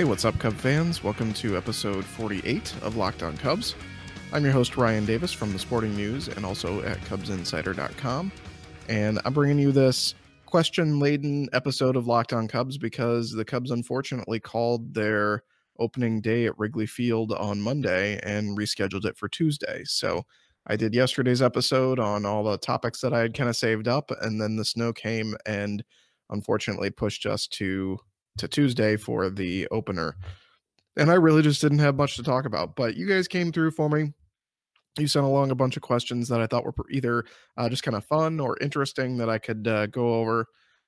Hey, 0.00 0.04
what's 0.04 0.24
up, 0.24 0.38
Cub 0.38 0.54
fans? 0.54 1.04
Welcome 1.04 1.34
to 1.34 1.58
episode 1.58 2.06
48 2.06 2.74
of 2.80 2.96
Locked 2.96 3.22
On 3.22 3.36
Cubs. 3.36 3.74
I'm 4.32 4.42
your 4.42 4.52
host, 4.54 4.78
Ryan 4.78 5.04
Davis 5.04 5.30
from 5.30 5.52
the 5.52 5.58
Sporting 5.58 5.94
News 5.94 6.28
and 6.28 6.46
also 6.46 6.82
at 6.84 6.96
CubsInsider.com. 7.02 8.32
And 8.88 9.20
I'm 9.26 9.34
bringing 9.34 9.58
you 9.58 9.72
this 9.72 10.14
question 10.46 11.00
laden 11.00 11.50
episode 11.52 11.96
of 11.96 12.06
Locked 12.06 12.32
On 12.32 12.48
Cubs 12.48 12.78
because 12.78 13.30
the 13.30 13.44
Cubs 13.44 13.72
unfortunately 13.72 14.40
called 14.40 14.94
their 14.94 15.42
opening 15.78 16.22
day 16.22 16.46
at 16.46 16.58
Wrigley 16.58 16.86
Field 16.86 17.32
on 17.32 17.60
Monday 17.60 18.18
and 18.22 18.56
rescheduled 18.56 19.04
it 19.04 19.18
for 19.18 19.28
Tuesday. 19.28 19.82
So 19.84 20.24
I 20.66 20.76
did 20.76 20.94
yesterday's 20.94 21.42
episode 21.42 21.98
on 21.98 22.24
all 22.24 22.42
the 22.42 22.56
topics 22.56 23.02
that 23.02 23.12
I 23.12 23.18
had 23.18 23.34
kind 23.34 23.50
of 23.50 23.56
saved 23.56 23.86
up, 23.86 24.10
and 24.22 24.40
then 24.40 24.56
the 24.56 24.64
snow 24.64 24.94
came 24.94 25.36
and 25.44 25.84
unfortunately 26.30 26.88
pushed 26.88 27.26
us 27.26 27.46
to 27.48 28.00
to 28.40 28.48
Tuesday 28.48 28.96
for 28.96 29.30
the 29.30 29.66
opener. 29.70 30.16
And 30.96 31.10
I 31.10 31.14
really 31.14 31.42
just 31.42 31.60
didn't 31.60 31.78
have 31.78 31.96
much 31.96 32.16
to 32.16 32.22
talk 32.22 32.44
about, 32.44 32.74
but 32.74 32.96
you 32.96 33.06
guys 33.06 33.28
came 33.28 33.52
through 33.52 33.70
for 33.70 33.88
me. 33.88 34.12
You 34.98 35.06
sent 35.06 35.24
along 35.24 35.50
a 35.50 35.54
bunch 35.54 35.76
of 35.76 35.82
questions 35.82 36.28
that 36.28 36.40
I 36.40 36.46
thought 36.46 36.64
were 36.64 36.74
either 36.90 37.24
uh, 37.56 37.68
just 37.68 37.84
kind 37.84 37.96
of 37.96 38.04
fun 38.04 38.40
or 38.40 38.58
interesting 38.60 39.16
that 39.18 39.30
I 39.30 39.38
could 39.38 39.66
uh, 39.68 39.86
go 39.86 40.14
over. 40.14 40.46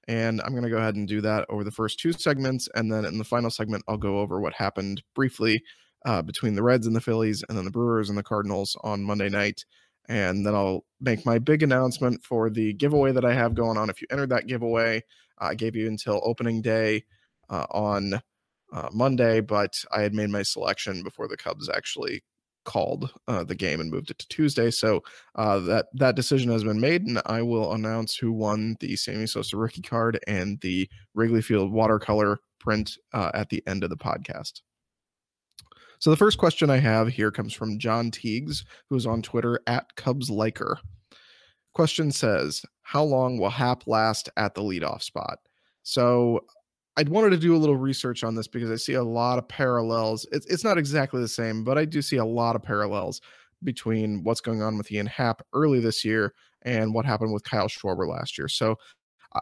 And 0.09 0.41
I'm 0.43 0.51
going 0.51 0.65
to 0.65 0.71
go 0.71 0.79
ahead 0.79 0.97
and 0.97 1.07
do 1.07 1.21
that 1.21 1.47
over 1.49 1.63
the 1.63 1.71
first 1.71 2.01
two 2.01 2.13
segments. 2.13 2.69
And 2.75 2.93
then 2.93 3.05
in 3.05 3.19
the 3.19 3.25
final 3.25 3.51
segment, 3.51 3.85
I'll 3.87 3.97
go 3.97 4.19
over 4.19 4.41
what 4.41 4.55
happened 4.55 5.03
briefly 5.15 5.63
uh, 6.05 6.21
between 6.23 6.57
the 6.57 6.63
Reds 6.63 6.89
and 6.89 6.97
the 6.97 7.01
Phillies, 7.01 7.45
and 7.49 7.57
then 7.57 7.65
the 7.65 7.71
Brewers 7.71 8.09
and 8.09 8.19
the 8.19 8.25
Cardinals 8.25 8.77
on 8.83 9.05
Monday 9.05 9.29
night. 9.29 9.65
And 10.09 10.45
then 10.45 10.55
I'll 10.55 10.85
make 11.01 11.25
my 11.25 11.39
big 11.39 11.63
announcement 11.63 12.25
for 12.25 12.51
the 12.51 12.73
giveaway 12.73 13.13
that 13.13 13.25
I 13.25 13.35
have 13.35 13.55
going 13.55 13.79
on. 13.79 13.89
If 13.89 14.03
you 14.03 14.09
entered 14.11 14.31
that 14.31 14.49
giveaway, 14.49 15.03
I 15.39 15.55
gave 15.55 15.77
you 15.77 15.87
until 15.87 16.21
opening 16.25 16.61
day 16.61 17.05
uh, 17.51 17.67
on 17.71 18.21
uh, 18.73 18.89
Monday, 18.93 19.41
but 19.41 19.85
I 19.93 20.03
had 20.03 20.15
made 20.15 20.31
my 20.31 20.43
selection 20.43 21.03
before 21.03 21.29
the 21.29 21.37
Cubs 21.37 21.69
actually 21.69 22.23
called 22.65 23.13
uh, 23.29 23.45
the 23.45 23.55
game 23.55 23.81
and 23.81 23.91
moved 23.91 24.11
it 24.11 24.19
to 24.19 24.29
Tuesday. 24.29 24.71
So 24.71 25.03
uh, 25.35 25.59
that 25.61 25.87
that 25.95 26.17
decision 26.17 26.51
has 26.51 26.65
been 26.65 26.81
made, 26.81 27.03
and 27.03 27.21
I 27.27 27.43
will 27.43 27.73
announce 27.73 28.17
who 28.17 28.33
won 28.33 28.77
the 28.81 28.97
Sammy 28.97 29.27
Sosa 29.27 29.57
rookie 29.57 29.83
card 29.83 30.19
and 30.27 30.61
the 30.61 30.89
Wrigley 31.15 31.43
Field 31.43 31.73
watercolor 31.73 32.41
print 32.61 32.97
uh, 33.13 33.31
at 33.35 33.49
the 33.49 33.63
end 33.67 33.85
of 33.85 33.91
the 33.91 33.97
podcast. 33.97 34.63
So 35.99 36.11
the 36.11 36.17
first 36.17 36.39
question 36.39 36.71
I 36.71 36.79
have 36.79 37.09
here 37.09 37.31
comes 37.31 37.53
from 37.53 37.79
John 37.79 38.11
Teagues, 38.11 38.65
who 38.89 38.97
is 38.97 39.07
on 39.07 39.23
Twitter 39.23 39.61
at 39.67 39.95
Cubs 39.97 40.31
Liker. 40.31 40.79
Question 41.75 42.11
says, 42.11 42.65
"How 42.83 43.03
long 43.03 43.39
will 43.39 43.51
Happ 43.51 43.87
last 43.87 44.29
at 44.37 44.55
the 44.55 44.63
leadoff 44.63 45.03
spot?" 45.03 45.39
So 45.83 46.45
I 46.97 47.05
wanted 47.05 47.31
to 47.31 47.39
do 47.39 47.57
a 47.57 47.59
little 47.59 47.77
research 47.77 48.23
on 48.23 48.35
this 48.35 48.47
because 48.47 48.71
I 48.71 48.77
see 48.77 48.95
a 48.95 49.03
lot 49.03 49.39
of 49.39 49.49
parallels. 49.49 50.27
It's 50.31 50.47
it's 50.47 50.65
not 50.65 50.79
exactly 50.79 51.21
the 51.21 51.29
same, 51.29 51.65
but 51.65 51.79
I 51.79 51.85
do 51.85 52.03
see 52.03 52.17
a 52.17 52.25
lot 52.25 52.57
of 52.57 52.63
parallels 52.63 53.21
between 53.65 54.25
what's 54.25 54.41
going 54.41 54.63
on 54.63 54.77
with 54.77 54.91
Ian 54.93 55.07
Happ 55.07 55.43
early 55.55 55.81
this 55.81 56.05
year 56.05 56.35
and 56.63 56.93
what 56.93 57.07
happened 57.07 57.33
with 57.33 57.45
Kyle 57.45 57.69
Schwarber 57.69 58.09
last 58.09 58.37
year. 58.37 58.49
So 58.49 58.77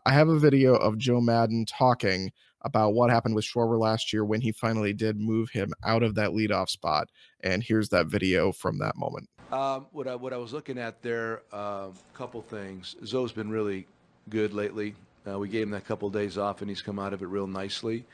I 0.04 0.12
have 0.12 0.28
a 0.28 0.38
video 0.38 0.74
of 0.76 0.98
Joe 0.98 1.20
Maddon 1.20 1.64
talking 1.66 2.30
about 2.62 2.94
what 2.94 3.10
happened 3.10 3.34
with 3.34 3.44
Schwarber 3.44 3.78
last 3.78 4.12
year 4.12 4.24
when 4.24 4.40
he 4.40 4.52
finally 4.52 4.92
did 4.92 5.18
move 5.18 5.50
him 5.50 5.72
out 5.82 6.02
of 6.02 6.14
that 6.16 6.30
leadoff 6.30 6.68
spot. 6.68 7.08
And 7.40 7.64
here's 7.64 7.88
that 7.88 8.06
video 8.06 8.52
from 8.52 8.78
that 8.78 8.96
moment. 8.96 9.28
Um, 9.50 9.86
what 9.90 10.06
I 10.06 10.14
what 10.14 10.32
I 10.32 10.36
was 10.36 10.52
looking 10.52 10.78
at 10.78 11.02
there, 11.02 11.42
a 11.52 11.56
uh, 11.56 11.88
couple 12.14 12.42
things. 12.42 12.94
Zo's 13.04 13.32
been 13.32 13.50
really 13.50 13.88
good 14.28 14.52
lately. 14.52 14.94
Uh, 15.26 15.38
we 15.38 15.48
gave 15.48 15.64
him 15.64 15.70
that 15.70 15.84
couple 15.84 16.08
of 16.08 16.14
days 16.14 16.38
off, 16.38 16.60
and 16.60 16.70
he's 16.70 16.82
come 16.82 16.98
out 16.98 17.12
of 17.12 17.22
it 17.22 17.26
real 17.26 17.46
nicely. 17.46 18.04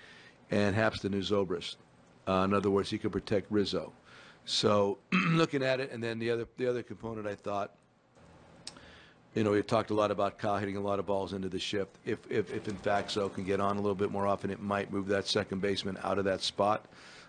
And 0.50 0.75
Happ's 0.75 1.00
the 1.00 1.09
new 1.09 1.21
Zobrist. 1.21 1.77
Uh, 2.27 2.44
in 2.44 2.55
other 2.55 2.71
words, 2.71 2.91
he 2.91 2.99
could 2.99 3.12
protect 3.12 3.50
Rizzo. 3.50 3.93
So 4.44 4.99
looking 5.12 5.62
at 5.62 5.81
it, 5.81 5.93
and 5.93 6.03
then 6.03 6.19
the 6.19 6.31
other 6.31 6.47
the 6.56 6.66
other 6.66 6.83
component, 6.83 7.27
I 7.27 7.34
thought, 7.34 7.72
you 9.34 9.45
know, 9.45 9.50
we 9.50 9.62
talked 9.62 9.91
a 9.91 9.95
lot 9.95 10.11
about 10.11 10.39
Kyle 10.39 10.56
hitting 10.56 10.77
a 10.77 10.81
lot 10.81 10.99
of 10.99 11.06
balls 11.06 11.33
into 11.33 11.49
the 11.49 11.59
shift. 11.59 11.97
If 12.05 12.19
if, 12.31 12.53
if 12.53 12.69
in 12.69 12.77
fact 12.77 13.11
so 13.11 13.28
can 13.28 13.45
get 13.45 13.61
on 13.61 13.77
a 13.77 13.81
little 13.81 13.97
bit 13.97 14.11
more 14.11 14.27
often, 14.27 14.50
it 14.50 14.61
might 14.61 14.93
move 14.93 15.06
that 15.09 15.27
second 15.27 15.61
baseman 15.61 15.99
out 16.03 16.19
of 16.19 16.25
that 16.25 16.43
spot. 16.43 16.87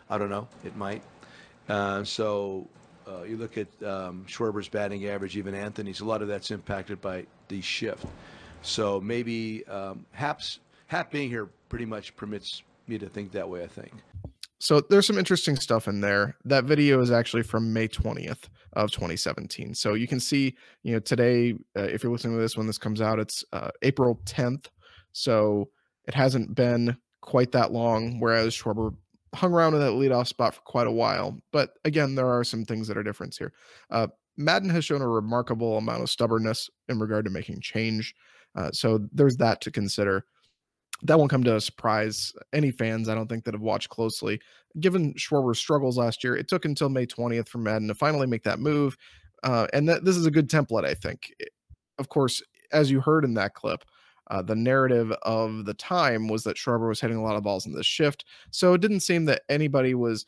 I 0.09 0.17
don't 0.17 0.29
know. 0.29 0.47
It 0.63 0.75
might. 0.75 1.01
Uh, 1.67 2.03
so 2.03 2.67
uh, 3.07 3.23
you 3.23 3.37
look 3.37 3.57
at 3.57 3.67
um, 3.83 4.25
Schwarber's 4.27 4.69
batting 4.69 5.05
average, 5.07 5.37
even 5.37 5.53
Anthony's. 5.53 5.99
A 6.01 6.05
lot 6.05 6.21
of 6.21 6.27
that's 6.27 6.51
impacted 6.51 7.01
by 7.01 7.25
the 7.47 7.61
shift. 7.61 8.05
So 8.61 8.99
maybe 8.99 9.65
um, 9.67 10.05
Happ's 10.11 10.59
Happ 10.87 11.11
being 11.11 11.29
here 11.29 11.49
pretty 11.69 11.85
much 11.85 12.15
permits 12.15 12.63
me 12.87 12.97
to 12.97 13.07
think 13.07 13.31
that 13.33 13.47
way. 13.47 13.63
I 13.63 13.67
think. 13.67 13.93
So 14.59 14.81
there's 14.81 15.05
some 15.05 15.19
interesting 15.19 15.55
stuff 15.55 15.87
in 15.87 16.01
there. 16.01 16.35
That 16.45 16.63
video 16.63 16.99
is 16.99 17.11
actually 17.11 17.43
from 17.43 17.73
May 17.73 17.87
20th 17.87 18.45
of 18.73 18.89
2017. 18.89 19.75
So 19.75 19.93
you 19.93 20.07
can 20.07 20.19
see, 20.19 20.55
you 20.81 20.93
know, 20.93 20.99
today, 20.99 21.53
uh, 21.75 21.83
if 21.83 22.01
you're 22.01 22.11
listening 22.11 22.35
to 22.35 22.41
this 22.41 22.57
when 22.57 22.65
this 22.65 22.79
comes 22.79 22.99
out, 22.99 23.19
it's 23.19 23.45
uh, 23.53 23.69
April 23.83 24.19
10th. 24.25 24.65
So 25.11 25.69
it 26.07 26.15
hasn't 26.15 26.55
been 26.55 26.97
quite 27.21 27.51
that 27.51 27.71
long. 27.71 28.19
Whereas 28.19 28.55
Schwarber 28.55 28.95
hung 29.35 29.53
around 29.53 29.75
in 29.75 29.79
that 29.81 29.91
leadoff 29.91 30.27
spot 30.27 30.55
for 30.55 30.61
quite 30.61 30.87
a 30.87 30.91
while. 30.91 31.37
But 31.51 31.73
again, 31.85 32.15
there 32.15 32.27
are 32.27 32.43
some 32.43 32.65
things 32.65 32.87
that 32.87 32.97
are 32.97 33.03
different 33.03 33.35
here. 33.37 33.53
Uh, 33.91 34.07
Maddon 34.37 34.69
has 34.69 34.85
shown 34.85 35.01
a 35.01 35.07
remarkable 35.07 35.77
amount 35.77 36.01
of 36.01 36.09
stubbornness 36.09 36.69
in 36.89 36.99
regard 36.99 37.25
to 37.25 37.31
making 37.31 37.61
change. 37.61 38.15
Uh, 38.55 38.71
so 38.71 38.99
there's 39.11 39.37
that 39.37 39.61
to 39.61 39.71
consider. 39.71 40.25
That 41.03 41.19
won't 41.19 41.29
come 41.29 41.43
to 41.43 41.55
a 41.55 41.61
surprise 41.61 42.33
any 42.53 42.71
fans, 42.71 43.07
I 43.07 43.15
don't 43.15 43.27
think, 43.27 43.43
that 43.45 43.53
have 43.53 43.61
watched 43.61 43.89
closely. 43.89 44.39
Given 44.79 45.13
Schwarber's 45.13 45.59
struggles 45.59 45.97
last 45.97 46.23
year, 46.23 46.35
it 46.35 46.47
took 46.47 46.65
until 46.65 46.89
May 46.89 47.05
20th 47.05 47.49
for 47.49 47.59
Maddon 47.59 47.87
to 47.87 47.95
finally 47.95 48.27
make 48.27 48.43
that 48.43 48.59
move. 48.59 48.97
Uh, 49.43 49.67
and 49.73 49.87
that 49.87 50.03
this 50.03 50.17
is 50.17 50.25
a 50.25 50.31
good 50.31 50.49
template, 50.49 50.85
I 50.85 50.95
think. 50.95 51.31
Of 51.99 52.09
course, 52.09 52.41
as 52.71 52.89
you 52.89 52.99
heard 52.99 53.23
in 53.23 53.35
that 53.35 53.53
clip, 53.53 53.83
uh, 54.29 54.41
the 54.41 54.55
narrative 54.55 55.11
of 55.23 55.65
the 55.65 55.73
time 55.73 56.27
was 56.27 56.43
that 56.43 56.57
Schwarber 56.57 56.89
was 56.89 56.99
hitting 56.99 57.17
a 57.17 57.23
lot 57.23 57.35
of 57.35 57.43
balls 57.43 57.65
in 57.65 57.73
this 57.73 57.85
shift. 57.85 58.25
So 58.51 58.73
it 58.73 58.81
didn't 58.81 58.99
seem 59.01 59.25
that 59.25 59.43
anybody 59.49 59.93
was, 59.93 60.25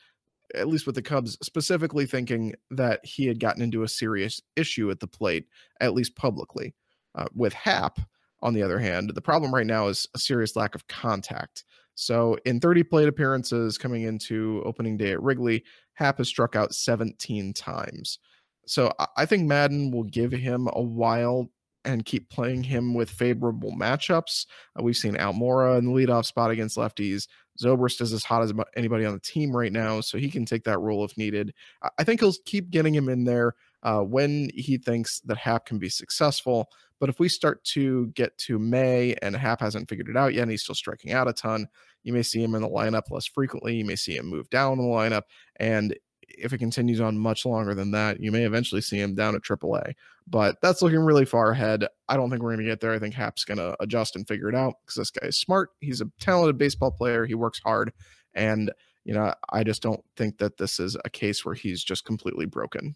at 0.55 0.67
least 0.67 0.85
with 0.85 0.95
the 0.95 1.01
Cubs, 1.01 1.37
specifically 1.43 2.05
thinking 2.05 2.53
that 2.71 3.03
he 3.03 3.25
had 3.25 3.39
gotten 3.39 3.61
into 3.61 3.83
a 3.83 3.89
serious 3.89 4.41
issue 4.55 4.89
at 4.89 4.99
the 4.99 5.07
plate, 5.07 5.47
at 5.81 5.93
least 5.93 6.15
publicly. 6.15 6.73
Uh, 7.15 7.25
with 7.33 7.53
Happ, 7.53 7.99
on 8.41 8.53
the 8.53 8.63
other 8.63 8.79
hand, 8.79 9.11
the 9.13 9.21
problem 9.21 9.53
right 9.53 9.65
now 9.65 9.87
is 9.87 10.07
a 10.15 10.19
serious 10.19 10.55
lack 10.55 10.75
of 10.75 10.87
contact. 10.87 11.65
So, 11.95 12.37
in 12.45 12.61
30 12.61 12.83
plate 12.83 13.09
appearances 13.09 13.77
coming 13.77 14.03
into 14.03 14.61
opening 14.65 14.95
day 14.95 15.11
at 15.11 15.21
Wrigley, 15.21 15.65
Happ 15.93 16.19
has 16.19 16.29
struck 16.29 16.55
out 16.55 16.73
17 16.73 17.53
times. 17.53 18.19
So, 18.65 18.93
I 19.17 19.25
think 19.25 19.45
Maddon 19.45 19.91
will 19.91 20.05
give 20.05 20.31
him 20.31 20.69
a 20.71 20.81
while 20.81 21.49
and 21.85 22.05
keep 22.05 22.29
playing 22.29 22.63
him 22.63 22.93
with 22.93 23.09
favorable 23.09 23.73
matchups. 23.77 24.45
Uh, 24.77 24.83
we've 24.83 24.95
seen 24.95 25.15
Almora 25.15 25.77
in 25.77 25.85
the 25.85 25.91
leadoff 25.91 26.25
spot 26.25 26.51
against 26.51 26.77
lefties. 26.77 27.27
Zobrist 27.61 28.01
is 28.01 28.13
as 28.13 28.23
hot 28.23 28.41
as 28.41 28.53
anybody 28.77 29.05
on 29.05 29.13
the 29.13 29.19
team 29.19 29.55
right 29.55 29.71
now, 29.71 29.99
so 29.99 30.17
he 30.17 30.29
can 30.29 30.45
take 30.45 30.63
that 30.63 30.79
role 30.79 31.03
if 31.03 31.17
needed. 31.17 31.53
I 31.97 32.03
think 32.03 32.21
he'll 32.21 32.33
keep 32.45 32.69
getting 32.69 32.95
him 32.95 33.09
in 33.09 33.25
there 33.25 33.55
uh, 33.83 33.99
when 33.99 34.49
he 34.53 34.77
thinks 34.77 35.19
that 35.21 35.37
Happ 35.37 35.65
can 35.65 35.77
be 35.79 35.89
successful. 35.89 36.69
But 36.99 37.09
if 37.09 37.19
we 37.19 37.29
start 37.29 37.63
to 37.65 38.07
get 38.07 38.37
to 38.39 38.59
May 38.59 39.15
and 39.21 39.35
Happ 39.35 39.61
hasn't 39.61 39.89
figured 39.89 40.09
it 40.09 40.17
out 40.17 40.33
yet, 40.33 40.43
and 40.43 40.51
he's 40.51 40.63
still 40.63 40.75
striking 40.75 41.11
out 41.11 41.27
a 41.27 41.33
ton, 41.33 41.67
you 42.03 42.13
may 42.13 42.23
see 42.23 42.43
him 42.43 42.55
in 42.55 42.61
the 42.61 42.69
lineup 42.69 43.09
less 43.09 43.25
frequently. 43.25 43.75
You 43.75 43.85
may 43.85 43.95
see 43.95 44.15
him 44.15 44.27
move 44.27 44.49
down 44.49 44.73
in 44.73 44.79
the 44.79 44.83
lineup. 44.83 45.23
And 45.57 45.97
if 46.27 46.53
it 46.53 46.59
continues 46.59 47.01
on 47.01 47.17
much 47.17 47.45
longer 47.45 47.73
than 47.73 47.91
that, 47.91 48.19
you 48.19 48.31
may 48.31 48.45
eventually 48.45 48.81
see 48.81 48.99
him 48.99 49.15
down 49.15 49.35
at 49.35 49.41
AAA. 49.41 49.93
But 50.27 50.61
that's 50.61 50.81
looking 50.81 50.99
really 50.99 51.25
far 51.25 51.51
ahead. 51.51 51.87
I 52.07 52.15
don't 52.15 52.29
think 52.29 52.41
we're 52.41 52.53
going 52.53 52.65
to 52.65 52.71
get 52.71 52.81
there. 52.81 52.93
I 52.93 52.99
think 52.99 53.15
Happ's 53.15 53.45
going 53.45 53.57
to 53.57 53.75
adjust 53.79 54.15
and 54.15 54.27
figure 54.27 54.49
it 54.49 54.55
out 54.55 54.75
because 54.85 54.95
this 54.95 55.11
guy 55.11 55.27
is 55.27 55.39
smart. 55.39 55.71
He's 55.79 56.01
a 56.01 56.11
talented 56.19 56.57
baseball 56.57 56.91
player. 56.91 57.25
He 57.25 57.35
works 57.35 57.59
hard. 57.59 57.91
And, 58.33 58.71
you 59.05 59.13
know, 59.13 59.33
I 59.49 59.63
just 59.63 59.81
don't 59.81 60.03
think 60.15 60.37
that 60.37 60.57
this 60.57 60.79
is 60.79 60.95
a 61.03 61.09
case 61.09 61.43
where 61.43 61.55
he's 61.55 61.83
just 61.83 62.05
completely 62.05 62.45
broken. 62.45 62.95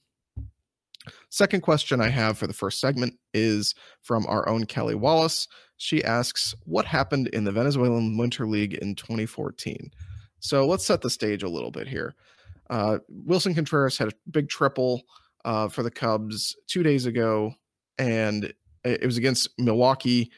Second 1.29 1.61
question 1.61 2.01
I 2.01 2.09
have 2.09 2.37
for 2.37 2.47
the 2.47 2.53
first 2.53 2.79
segment 2.79 3.15
is 3.33 3.73
from 4.01 4.25
our 4.27 4.47
own 4.47 4.65
Kelly 4.65 4.95
Wallace. 4.95 5.47
She 5.77 6.03
asks, 6.03 6.55
What 6.65 6.85
happened 6.85 7.27
in 7.29 7.43
the 7.43 7.51
Venezuelan 7.51 8.17
Winter 8.17 8.47
League 8.47 8.73
in 8.75 8.95
2014? 8.95 9.91
So 10.39 10.65
let's 10.65 10.85
set 10.85 11.01
the 11.01 11.09
stage 11.09 11.43
a 11.43 11.49
little 11.49 11.71
bit 11.71 11.87
here. 11.87 12.15
Uh, 12.69 12.99
Willson 13.27 13.55
Contreras 13.55 13.97
had 13.97 14.09
a 14.09 14.29
big 14.31 14.49
triple 14.49 15.03
uh, 15.45 15.67
for 15.67 15.83
the 15.83 15.91
Cubs 15.91 16.55
two 16.67 16.83
days 16.83 17.05
ago, 17.05 17.53
and 17.97 18.53
it 18.83 19.05
was 19.05 19.17
against 19.17 19.49
Milwaukee. 19.57 20.31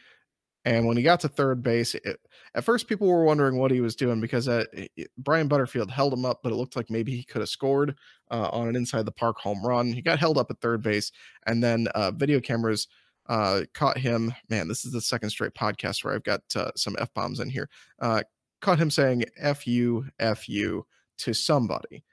And 0.66 0.88
when 0.88 0.98
he 0.98 1.04
got 1.04 1.20
to 1.22 1.30
third 1.30 1.62
base, 1.62 1.94
it, 1.94 2.20
at 2.56 2.64
first 2.64 2.88
people 2.88 3.08
were 3.08 3.24
wondering 3.24 3.58
what 3.58 3.70
he 3.70 3.82
was 3.82 3.96
doing 3.96 4.20
because 4.20 4.48
uh, 4.48 4.66
it, 4.74 5.12
Brian 5.18 5.48
Butterfield 5.48 5.92
held 5.92 6.12
him 6.12 6.26
up, 6.26 6.42
but 6.42 6.52
it 6.52 6.56
looked 6.56 6.76
like 6.76 6.90
maybe 6.90 7.16
he 7.16 7.24
could 7.24 7.42
have 7.42 7.50
scored 7.50 7.96
uh, 8.32 8.50
on 8.52 8.68
an 8.68 8.76
inside 8.76 9.06
the 9.06 9.12
park 9.12 9.38
home 9.38 9.64
run. 9.64 9.94
He 9.94 10.02
got 10.02 10.20
held 10.20 10.40
up 10.40 10.50
at 10.50 10.60
third 10.62 10.82
base, 10.82 11.12
and 11.46 11.64
then 11.64 11.88
uh, 11.94 12.12
video 12.12 12.40
cameras 12.40 12.88
uh, 13.28 13.62
caught 13.74 13.98
him. 13.98 14.34
Man, 14.50 14.68
this 14.68 14.86
is 14.86 14.92
the 14.92 15.02
second 15.02 15.30
straight 15.30 15.54
podcast 15.54 16.04
where 16.04 16.16
I've 16.16 16.24
got 16.24 16.42
uh, 16.56 16.72
some 16.76 16.96
f 17.00 17.14
bombs 17.14 17.40
in 17.40 17.50
here. 17.50 17.70
Uh, 18.00 18.24
caught 18.62 18.80
him 18.80 18.90
saying 18.90 19.24
"f 19.38 19.68
you, 19.68 20.08
f 20.20 20.50
you" 20.50 20.86
to 21.20 21.34
somebody, 21.34 22.04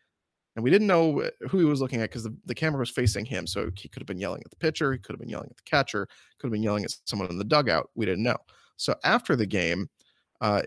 and 0.54 0.62
we 0.62 0.70
didn't 0.70 0.86
know 0.86 1.28
who 1.48 1.58
he 1.58 1.64
was 1.64 1.80
looking 1.80 2.00
at 2.00 2.10
because 2.10 2.24
the, 2.24 2.36
the 2.44 2.54
camera 2.54 2.80
was 2.80 2.90
facing 2.90 3.24
him. 3.24 3.46
So 3.46 3.70
he 3.74 3.88
could 3.88 4.02
have 4.02 4.06
been 4.06 4.18
yelling 4.18 4.42
at 4.44 4.50
the 4.50 4.56
pitcher, 4.56 4.92
he 4.92 4.98
could 4.98 5.14
have 5.14 5.20
been 5.20 5.28
yelling 5.28 5.48
at 5.50 5.56
the 5.56 5.62
catcher, 5.64 6.06
could 6.38 6.48
have 6.48 6.52
been 6.52 6.62
yelling 6.62 6.84
at 6.84 6.94
someone 7.04 7.30
in 7.30 7.38
the 7.38 7.44
dugout. 7.44 7.90
We 7.94 8.06
didn't 8.06 8.24
know. 8.24 8.36
So 8.76 8.94
after 9.04 9.36
the 9.36 9.46
game, 9.46 9.88
uh, 10.40 10.62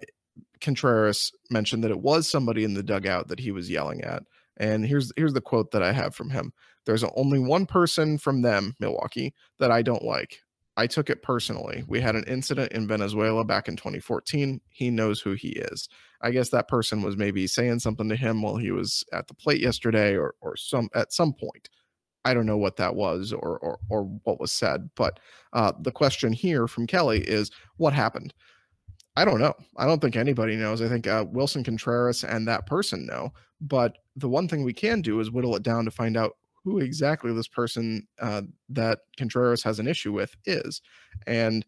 Contreras 0.62 1.32
mentioned 1.52 1.84
that 1.84 1.92
it 1.92 2.00
was 2.00 2.30
somebody 2.30 2.64
in 2.64 2.74
the 2.74 2.84
dugout 2.84 3.28
that 3.28 3.40
he 3.40 3.52
was 3.52 3.70
yelling 3.70 4.02
at. 4.02 4.24
And 4.58 4.86
here's 4.86 5.12
here's 5.18 5.34
the 5.34 5.42
quote 5.42 5.72
that 5.72 5.84
I 5.84 5.92
have 5.92 6.16
from 6.16 6.30
him. 6.30 6.54
There's 6.86 7.04
only 7.16 7.40
one 7.40 7.66
person 7.66 8.18
from 8.18 8.42
them, 8.42 8.76
Milwaukee, 8.80 9.34
that 9.60 9.72
I 9.72 9.82
don't 9.82 10.04
like. 10.04 10.40
I 10.77 10.88
took 10.88 11.10
it 11.10 11.22
personally. 11.22 11.83
We 11.88 12.01
had 12.01 12.16
an 12.16 12.25
incident 12.25 12.74
in 12.74 12.88
Venezuela 12.88 13.45
back 13.45 13.68
in 13.68 13.77
2014. 13.77 14.60
He 14.69 14.89
knows 14.89 15.22
who 15.22 15.33
he 15.33 15.50
is. 15.50 15.88
I 16.22 16.31
guess 16.31 16.50
that 16.50 16.68
person 16.68 17.01
was 17.01 17.16
maybe 17.16 17.48
saying 17.48 17.80
something 17.80 18.10
to 18.10 18.16
him 18.16 18.42
while 18.42 18.57
he 18.57 18.72
was 18.72 19.04
at 19.13 19.27
the 19.27 19.33
plate 19.33 19.62
yesterday 19.62 20.16
or 20.18 20.36
or 20.42 20.57
some 20.57 20.89
at 20.94 21.13
some 21.13 21.33
point. 21.33 21.69
I 22.25 22.33
don't 22.33 22.48
know 22.48 22.57
what 22.57 22.77
that 22.77 22.95
was 22.95 23.31
or 23.31 23.60
or, 23.60 23.80
or 23.89 24.04
what 24.24 24.39
was 24.39 24.51
said, 24.51 24.89
but 24.95 25.19
uh, 25.54 25.72
the 25.80 25.92
question 25.92 26.33
here 26.33 26.68
from 26.68 26.88
Kelly 26.88 27.22
is 27.22 27.51
what 27.77 27.94
happened. 27.94 28.33
I 29.16 29.24
don't 29.24 29.39
know. 29.39 29.54
I 29.77 29.86
don't 29.86 30.01
think 30.01 30.18
anybody 30.18 30.57
knows. 30.57 30.81
I 30.81 30.89
think 30.89 31.07
uh, 31.07 31.25
Willson 31.25 31.63
Contreras 31.63 32.24
and 32.25 32.48
that 32.48 32.66
person 32.66 33.06
know. 33.06 33.31
But 33.62 33.98
the 34.18 34.27
one 34.27 34.50
thing 34.50 34.63
we 34.63 34.74
can 34.74 35.01
do 35.01 35.22
is 35.22 35.31
whittle 35.31 35.56
it 35.56 35.63
down 35.63 35.86
to 35.86 35.92
find 35.92 36.18
out 36.18 36.33
who 36.65 36.79
exactly 36.79 37.31
this 37.31 37.47
person 37.47 38.06
uh, 38.19 38.41
that 38.69 39.00
Contreras 39.17 39.63
has 39.63 39.79
an 39.79 39.88
issue 39.88 40.12
with 40.12 40.35
is. 40.45 40.81
And 41.27 41.65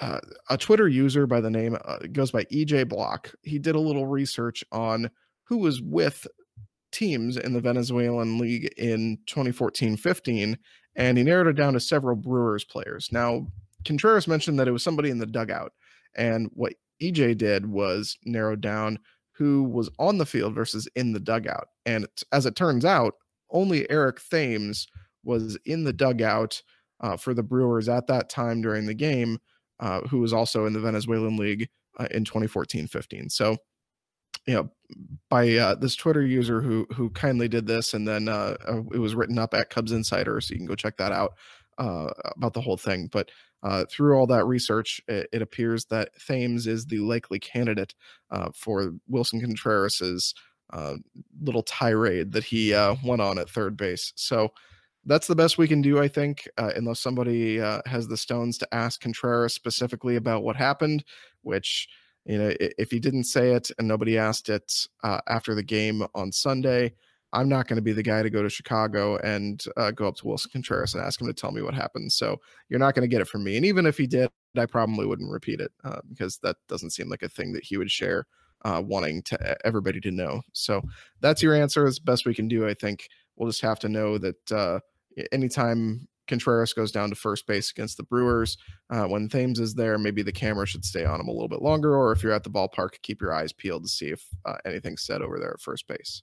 uh, 0.00 0.20
a 0.48 0.56
Twitter 0.56 0.88
user 0.88 1.26
by 1.26 1.40
the 1.40 1.50
name 1.50 1.76
uh, 1.84 1.98
goes 2.12 2.30
by 2.30 2.44
EJ 2.44 2.88
Block. 2.88 3.34
He 3.42 3.58
did 3.58 3.74
a 3.74 3.80
little 3.80 4.06
research 4.06 4.64
on 4.72 5.10
who 5.42 5.58
was 5.58 5.82
with 5.82 6.26
teams 6.92 7.36
in 7.36 7.52
the 7.52 7.60
Venezuelan 7.60 8.38
league 8.38 8.72
in 8.78 9.18
2014-15 9.26 10.56
and 10.96 11.18
he 11.18 11.24
narrowed 11.24 11.48
it 11.48 11.54
down 11.54 11.72
to 11.72 11.80
several 11.80 12.14
Brewers 12.14 12.64
players. 12.64 13.08
Now, 13.10 13.48
Contreras 13.84 14.28
mentioned 14.28 14.60
that 14.60 14.68
it 14.68 14.72
was 14.72 14.84
somebody 14.84 15.10
in 15.10 15.18
the 15.18 15.26
dugout 15.26 15.72
and 16.14 16.48
what 16.54 16.74
EJ 17.02 17.36
did 17.38 17.66
was 17.66 18.16
narrow 18.24 18.54
down 18.54 19.00
who 19.32 19.64
was 19.64 19.90
on 19.98 20.18
the 20.18 20.26
field 20.26 20.54
versus 20.54 20.88
in 20.94 21.12
the 21.12 21.18
dugout. 21.18 21.66
And 21.84 22.06
as 22.30 22.46
it 22.46 22.54
turns 22.54 22.84
out, 22.84 23.14
only 23.54 23.90
Eric 23.90 24.20
Thames 24.28 24.86
was 25.24 25.56
in 25.64 25.84
the 25.84 25.92
dugout 25.92 26.62
uh, 27.00 27.16
for 27.16 27.32
the 27.32 27.42
Brewers 27.42 27.88
at 27.88 28.06
that 28.08 28.28
time 28.28 28.60
during 28.60 28.86
the 28.86 28.94
game, 28.94 29.38
uh, 29.80 30.02
who 30.02 30.18
was 30.18 30.32
also 30.32 30.66
in 30.66 30.72
the 30.72 30.80
Venezuelan 30.80 31.36
League 31.36 31.68
uh, 31.98 32.08
in 32.10 32.24
2014 32.24 32.86
15. 32.86 33.30
So, 33.30 33.56
you 34.46 34.54
know, 34.54 34.70
by 35.30 35.54
uh, 35.54 35.74
this 35.76 35.96
Twitter 35.96 36.22
user 36.22 36.60
who 36.60 36.86
who 36.92 37.08
kindly 37.10 37.48
did 37.48 37.66
this, 37.66 37.94
and 37.94 38.06
then 38.06 38.28
uh, 38.28 38.56
uh, 38.68 38.82
it 38.92 38.98
was 38.98 39.14
written 39.14 39.38
up 39.38 39.54
at 39.54 39.70
Cubs 39.70 39.92
Insider, 39.92 40.40
so 40.40 40.52
you 40.52 40.58
can 40.58 40.66
go 40.66 40.74
check 40.74 40.96
that 40.98 41.12
out 41.12 41.34
about 41.78 42.52
the 42.52 42.60
whole 42.60 42.76
thing. 42.76 43.08
But 43.10 43.30
uh, 43.64 43.86
through 43.90 44.14
all 44.14 44.26
that 44.26 44.44
research, 44.44 45.00
it, 45.08 45.26
it, 45.32 45.40
appears 45.40 45.86
that 45.86 46.10
Thames 46.28 46.66
is 46.66 46.84
the 46.84 46.98
likely 46.98 47.38
candidate 47.38 47.94
uh, 48.30 48.50
for 48.54 48.92
Willson 49.10 49.40
Contreras's 49.40 50.34
uh, 50.74 50.96
little 51.40 51.62
tirade 51.62 52.32
that 52.32 52.44
he 52.44 52.74
uh, 52.74 52.96
went 53.02 53.22
on 53.22 53.38
at 53.38 53.48
third 53.48 53.76
base. 53.76 54.12
So 54.16 54.52
that's 55.06 55.26
the 55.26 55.36
best 55.36 55.56
we 55.56 55.68
can 55.68 55.80
do, 55.80 55.98
I 55.98 56.08
think, 56.08 56.48
uh, 56.58 56.72
unless 56.76 57.00
somebody 57.00 57.60
uh, 57.60 57.80
has 57.86 58.08
the 58.08 58.16
stones 58.16 58.58
to 58.58 58.74
ask 58.74 59.00
Contreras 59.00 59.54
specifically 59.54 60.16
about 60.16 60.42
what 60.42 60.56
happened, 60.56 61.04
which 61.42 61.88
you 62.26 62.38
know, 62.38 62.54
if 62.58 62.90
he 62.90 62.98
didn't 62.98 63.24
say 63.24 63.52
it 63.52 63.70
and 63.78 63.86
nobody 63.86 64.18
asked 64.18 64.48
it 64.48 64.86
after 65.26 65.54
the 65.54 65.62
game 65.62 66.06
on 66.14 66.32
Sunday, 66.32 66.94
I'm 67.34 67.48
not 67.48 67.66
going 67.66 67.76
to 67.76 67.82
be 67.82 67.92
the 67.92 68.02
guy 68.02 68.22
to 68.22 68.30
go 68.30 68.42
to 68.42 68.48
Chicago 68.48 69.16
and 69.18 69.62
uh, 69.76 69.90
go 69.90 70.06
up 70.06 70.14
to 70.16 70.24
Willson 70.24 70.52
Contreras 70.52 70.94
and 70.94 71.02
ask 71.02 71.20
him 71.20 71.26
to 71.26 71.34
tell 71.34 71.50
me 71.50 71.62
what 71.62 71.74
happened. 71.74 72.12
So 72.12 72.40
you're 72.68 72.78
not 72.78 72.94
going 72.94 73.02
to 73.02 73.12
get 73.12 73.20
it 73.20 73.28
from 73.28 73.42
me. 73.42 73.56
And 73.56 73.66
even 73.66 73.86
if 73.86 73.98
he 73.98 74.06
did, 74.06 74.30
I 74.56 74.66
probably 74.66 75.04
wouldn't 75.04 75.30
repeat 75.30 75.60
it 75.60 75.72
uh, 75.82 76.00
because 76.08 76.38
that 76.38 76.56
doesn't 76.68 76.90
seem 76.90 77.08
like 77.08 77.24
a 77.24 77.28
thing 77.28 77.52
that 77.52 77.64
he 77.64 77.76
would 77.76 77.90
share, 77.90 78.26
uh, 78.64 78.82
wanting 78.84 79.22
to 79.22 79.66
everybody 79.66 80.00
to 80.00 80.10
know. 80.10 80.42
So 80.52 80.82
that's 81.20 81.42
your 81.42 81.54
answer. 81.54 81.86
As 81.86 81.98
best 81.98 82.26
we 82.26 82.34
can 82.34 82.48
do. 82.48 82.66
I 82.66 82.74
think 82.74 83.08
we'll 83.36 83.50
just 83.50 83.62
have 83.62 83.78
to 83.80 83.88
know 83.88 84.18
that 84.18 84.52
uh, 84.52 84.80
anytime 85.32 86.08
Contreras 86.26 86.72
goes 86.72 86.90
down 86.90 87.10
to 87.10 87.16
first 87.16 87.46
base 87.46 87.70
against 87.70 87.96
the 87.96 88.02
Brewers. 88.02 88.56
Uh, 88.90 89.04
when 89.04 89.28
Thames 89.28 89.60
is 89.60 89.74
there, 89.74 89.98
maybe 89.98 90.22
the 90.22 90.32
camera 90.32 90.66
should 90.66 90.84
stay 90.84 91.04
on 91.04 91.20
him 91.20 91.28
a 91.28 91.32
little 91.32 91.48
bit 91.48 91.62
longer, 91.62 91.94
or 91.96 92.12
if 92.12 92.22
you're 92.22 92.32
at 92.32 92.44
the 92.44 92.50
ballpark, 92.50 93.00
keep 93.02 93.20
your 93.20 93.32
eyes 93.32 93.52
peeled 93.52 93.82
to 93.84 93.88
see 93.88 94.08
if 94.08 94.26
uh, 94.44 94.56
anything's 94.64 95.02
said 95.02 95.22
over 95.22 95.38
there 95.38 95.52
at 95.52 95.60
first 95.60 95.86
base. 95.86 96.22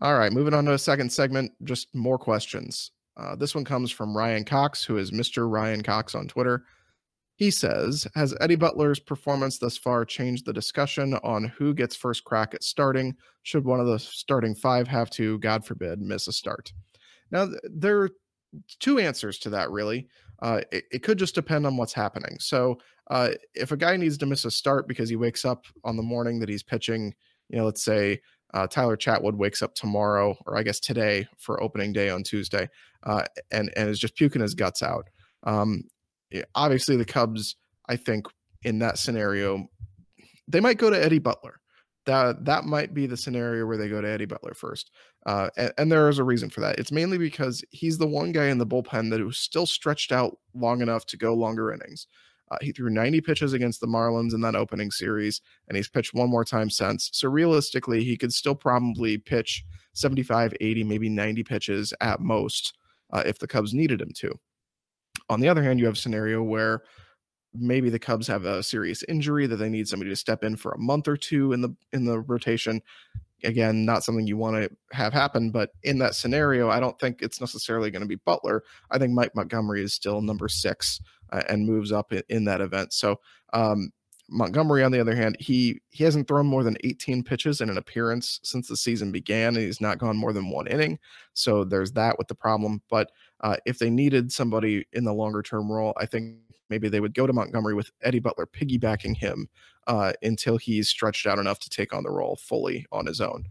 All 0.00 0.18
right, 0.18 0.32
moving 0.32 0.54
on 0.54 0.64
to 0.66 0.72
a 0.72 0.78
second 0.78 1.12
segment, 1.12 1.52
just 1.64 1.94
more 1.94 2.18
questions. 2.18 2.92
Uh, 3.16 3.34
this 3.34 3.54
one 3.54 3.64
comes 3.64 3.90
from 3.90 4.16
Ryan 4.16 4.44
Cox, 4.44 4.84
who 4.84 4.96
is 4.96 5.10
Mr. 5.10 5.50
Ryan 5.50 5.82
Cox 5.82 6.14
on 6.14 6.28
Twitter. 6.28 6.64
He 7.38 7.52
says, 7.52 8.04
Has 8.16 8.34
Eddie 8.40 8.56
Butler's 8.56 8.98
performance 8.98 9.58
thus 9.58 9.76
far 9.76 10.04
changed 10.04 10.44
the 10.44 10.52
discussion 10.52 11.14
on 11.22 11.44
who 11.44 11.72
gets 11.72 11.94
first 11.94 12.24
crack 12.24 12.52
at 12.52 12.64
starting? 12.64 13.14
Should 13.44 13.64
one 13.64 13.78
of 13.78 13.86
the 13.86 14.00
starting 14.00 14.56
five 14.56 14.88
have 14.88 15.08
to, 15.10 15.38
God 15.38 15.64
forbid, 15.64 16.00
miss 16.00 16.26
a 16.26 16.32
start? 16.32 16.72
Now, 17.30 17.48
there 17.62 18.00
are 18.00 18.10
two 18.80 18.98
answers 18.98 19.38
to 19.38 19.50
that, 19.50 19.70
really. 19.70 20.08
Uh, 20.42 20.62
it, 20.72 20.84
it, 20.90 21.02
could 21.04 21.16
just 21.16 21.36
depend 21.36 21.64
on 21.64 21.76
what's 21.76 21.92
happening. 21.92 22.38
So, 22.40 22.80
uh, 23.08 23.30
if 23.54 23.70
a 23.70 23.76
guy 23.76 23.96
needs 23.96 24.18
to 24.18 24.26
miss 24.26 24.44
a 24.44 24.50
start 24.50 24.88
because 24.88 25.08
he 25.08 25.14
wakes 25.14 25.44
up 25.44 25.64
on 25.84 25.96
the 25.96 26.02
morning 26.02 26.40
that 26.40 26.48
he's 26.48 26.64
pitching, 26.64 27.14
you 27.50 27.58
know, 27.58 27.66
let's 27.66 27.84
say 27.84 28.20
uh, 28.52 28.66
Tyler 28.66 28.96
Chatwood 28.96 29.36
wakes 29.36 29.62
up 29.62 29.76
tomorrow, 29.76 30.36
or 30.44 30.58
I 30.58 30.64
guess 30.64 30.80
today 30.80 31.28
for 31.38 31.62
opening 31.62 31.92
day 31.92 32.10
on 32.10 32.24
Tuesday, 32.24 32.68
uh, 33.04 33.22
and 33.52 33.72
and 33.76 33.88
is 33.88 34.00
just 34.00 34.16
puking 34.16 34.42
his 34.42 34.54
guts 34.54 34.82
out. 34.82 35.08
Um, 35.44 35.84
obviously, 36.54 36.96
the 36.96 37.04
Cubs, 37.04 37.56
I 37.88 37.96
think, 37.96 38.26
in 38.62 38.78
that 38.80 38.98
scenario, 38.98 39.68
they 40.46 40.60
might 40.60 40.78
go 40.78 40.90
to 40.90 41.02
Eddie 41.02 41.18
Butler. 41.18 41.60
That 42.06 42.46
that 42.46 42.64
might 42.64 42.94
be 42.94 43.06
the 43.06 43.16
scenario 43.16 43.66
where 43.66 43.76
they 43.76 43.88
go 43.88 44.00
to 44.00 44.08
Eddie 44.08 44.24
Butler 44.24 44.54
first, 44.54 44.90
uh, 45.26 45.50
and, 45.56 45.72
and 45.76 45.92
there 45.92 46.08
is 46.08 46.18
a 46.18 46.24
reason 46.24 46.48
for 46.48 46.60
that. 46.60 46.78
It's 46.78 46.92
mainly 46.92 47.18
because 47.18 47.62
he's 47.70 47.98
the 47.98 48.06
one 48.06 48.32
guy 48.32 48.46
in 48.46 48.58
the 48.58 48.66
bullpen 48.66 49.10
that 49.10 49.22
was 49.22 49.38
still 49.38 49.66
stretched 49.66 50.10
out 50.10 50.38
long 50.54 50.80
enough 50.80 51.04
to 51.06 51.18
go 51.18 51.34
longer 51.34 51.72
innings. 51.72 52.06
Uh, 52.50 52.56
he 52.62 52.72
threw 52.72 52.88
90 52.88 53.20
pitches 53.20 53.52
against 53.52 53.80
the 53.80 53.86
Marlins 53.86 54.32
in 54.32 54.40
that 54.40 54.56
opening 54.56 54.90
series, 54.90 55.40
and 55.68 55.76
he's 55.76 55.88
pitched 55.88 56.14
one 56.14 56.30
more 56.30 56.44
time 56.44 56.70
since. 56.70 57.10
So 57.12 57.28
realistically, 57.28 58.04
he 58.04 58.16
could 58.16 58.32
still 58.32 58.54
probably 58.54 59.18
pitch 59.18 59.64
75, 59.92 60.54
80, 60.60 60.84
maybe 60.84 61.08
90 61.08 61.44
pitches 61.44 61.92
at 62.00 62.20
most 62.20 62.74
uh, 63.12 63.22
if 63.26 63.38
the 63.38 63.46
Cubs 63.46 63.74
needed 63.74 64.00
him 64.00 64.12
to. 64.16 64.38
On 65.28 65.40
the 65.40 65.48
other 65.48 65.62
hand, 65.62 65.78
you 65.78 65.86
have 65.86 65.94
a 65.94 65.98
scenario 65.98 66.42
where 66.42 66.82
maybe 67.54 67.90
the 67.90 67.98
Cubs 67.98 68.26
have 68.26 68.44
a 68.44 68.62
serious 68.62 69.02
injury 69.04 69.46
that 69.46 69.56
they 69.56 69.68
need 69.68 69.88
somebody 69.88 70.10
to 70.10 70.16
step 70.16 70.44
in 70.44 70.56
for 70.56 70.72
a 70.72 70.78
month 70.78 71.08
or 71.08 71.16
two 71.16 71.52
in 71.52 71.60
the 71.60 71.74
in 71.92 72.04
the 72.04 72.20
rotation. 72.20 72.80
Again, 73.44 73.84
not 73.84 74.02
something 74.02 74.26
you 74.26 74.36
want 74.36 74.56
to 74.56 74.70
have 74.96 75.12
happen, 75.12 75.50
but 75.50 75.70
in 75.84 75.98
that 75.98 76.16
scenario, 76.16 76.70
I 76.70 76.80
don't 76.80 76.98
think 76.98 77.22
it's 77.22 77.40
necessarily 77.40 77.90
going 77.90 78.02
to 78.02 78.08
be 78.08 78.16
Butler. 78.16 78.64
I 78.90 78.98
think 78.98 79.12
Mike 79.12 79.34
Montgomery 79.36 79.82
is 79.82 79.94
still 79.94 80.20
number 80.20 80.48
six 80.48 81.00
uh, 81.32 81.42
and 81.48 81.64
moves 81.64 81.92
up 81.92 82.12
in, 82.12 82.22
in 82.28 82.44
that 82.46 82.60
event. 82.60 82.92
So 82.92 83.20
um, 83.52 83.92
Montgomery, 84.28 84.82
on 84.82 84.92
the 84.92 85.00
other 85.00 85.14
hand, 85.14 85.36
he 85.40 85.80
he 85.90 86.04
hasn't 86.04 86.28
thrown 86.28 86.46
more 86.46 86.62
than 86.62 86.76
18 86.84 87.22
pitches 87.22 87.60
in 87.60 87.70
an 87.70 87.78
appearance 87.78 88.40
since 88.42 88.68
the 88.68 88.76
season 88.76 89.10
began, 89.10 89.56
and 89.56 89.64
he's 89.64 89.80
not 89.80 89.98
gone 89.98 90.16
more 90.16 90.32
than 90.32 90.50
one 90.50 90.66
inning. 90.66 90.98
So 91.32 91.64
there's 91.64 91.92
that 91.92 92.18
with 92.18 92.28
the 92.28 92.34
problem. 92.34 92.82
But 92.90 93.10
uh, 93.40 93.56
if 93.66 93.78
they 93.78 93.90
needed 93.90 94.32
somebody 94.32 94.86
in 94.92 95.04
the 95.04 95.14
longer 95.14 95.42
term 95.42 95.70
role, 95.70 95.92
I 95.96 96.06
think 96.06 96.36
maybe 96.70 96.88
they 96.88 97.00
would 97.00 97.14
go 97.14 97.26
to 97.26 97.32
Montgomery 97.32 97.74
with 97.74 97.90
Eddie 98.02 98.18
Butler 98.18 98.46
piggybacking 98.46 99.16
him 99.16 99.48
uh, 99.86 100.12
until 100.22 100.58
he's 100.58 100.88
stretched 100.88 101.26
out 101.26 101.38
enough 101.38 101.58
to 101.60 101.70
take 101.70 101.94
on 101.94 102.02
the 102.02 102.10
role 102.10 102.36
fully 102.36 102.86
on 102.92 103.06
his 103.06 103.20
own. 103.20 103.44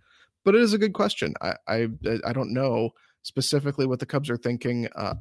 But 0.44 0.56
it 0.56 0.62
is 0.62 0.74
a 0.74 0.78
good 0.78 0.94
question. 0.94 1.34
I 1.42 1.54
I, 1.68 1.88
I 2.26 2.34
don't 2.34 2.54
know 2.54 2.92
specifically 3.24 3.86
what 3.86 4.00
the 4.00 4.06
Cubs 4.06 4.30
are 4.30 4.38
thinking. 4.38 4.88
Uh, 4.96 5.16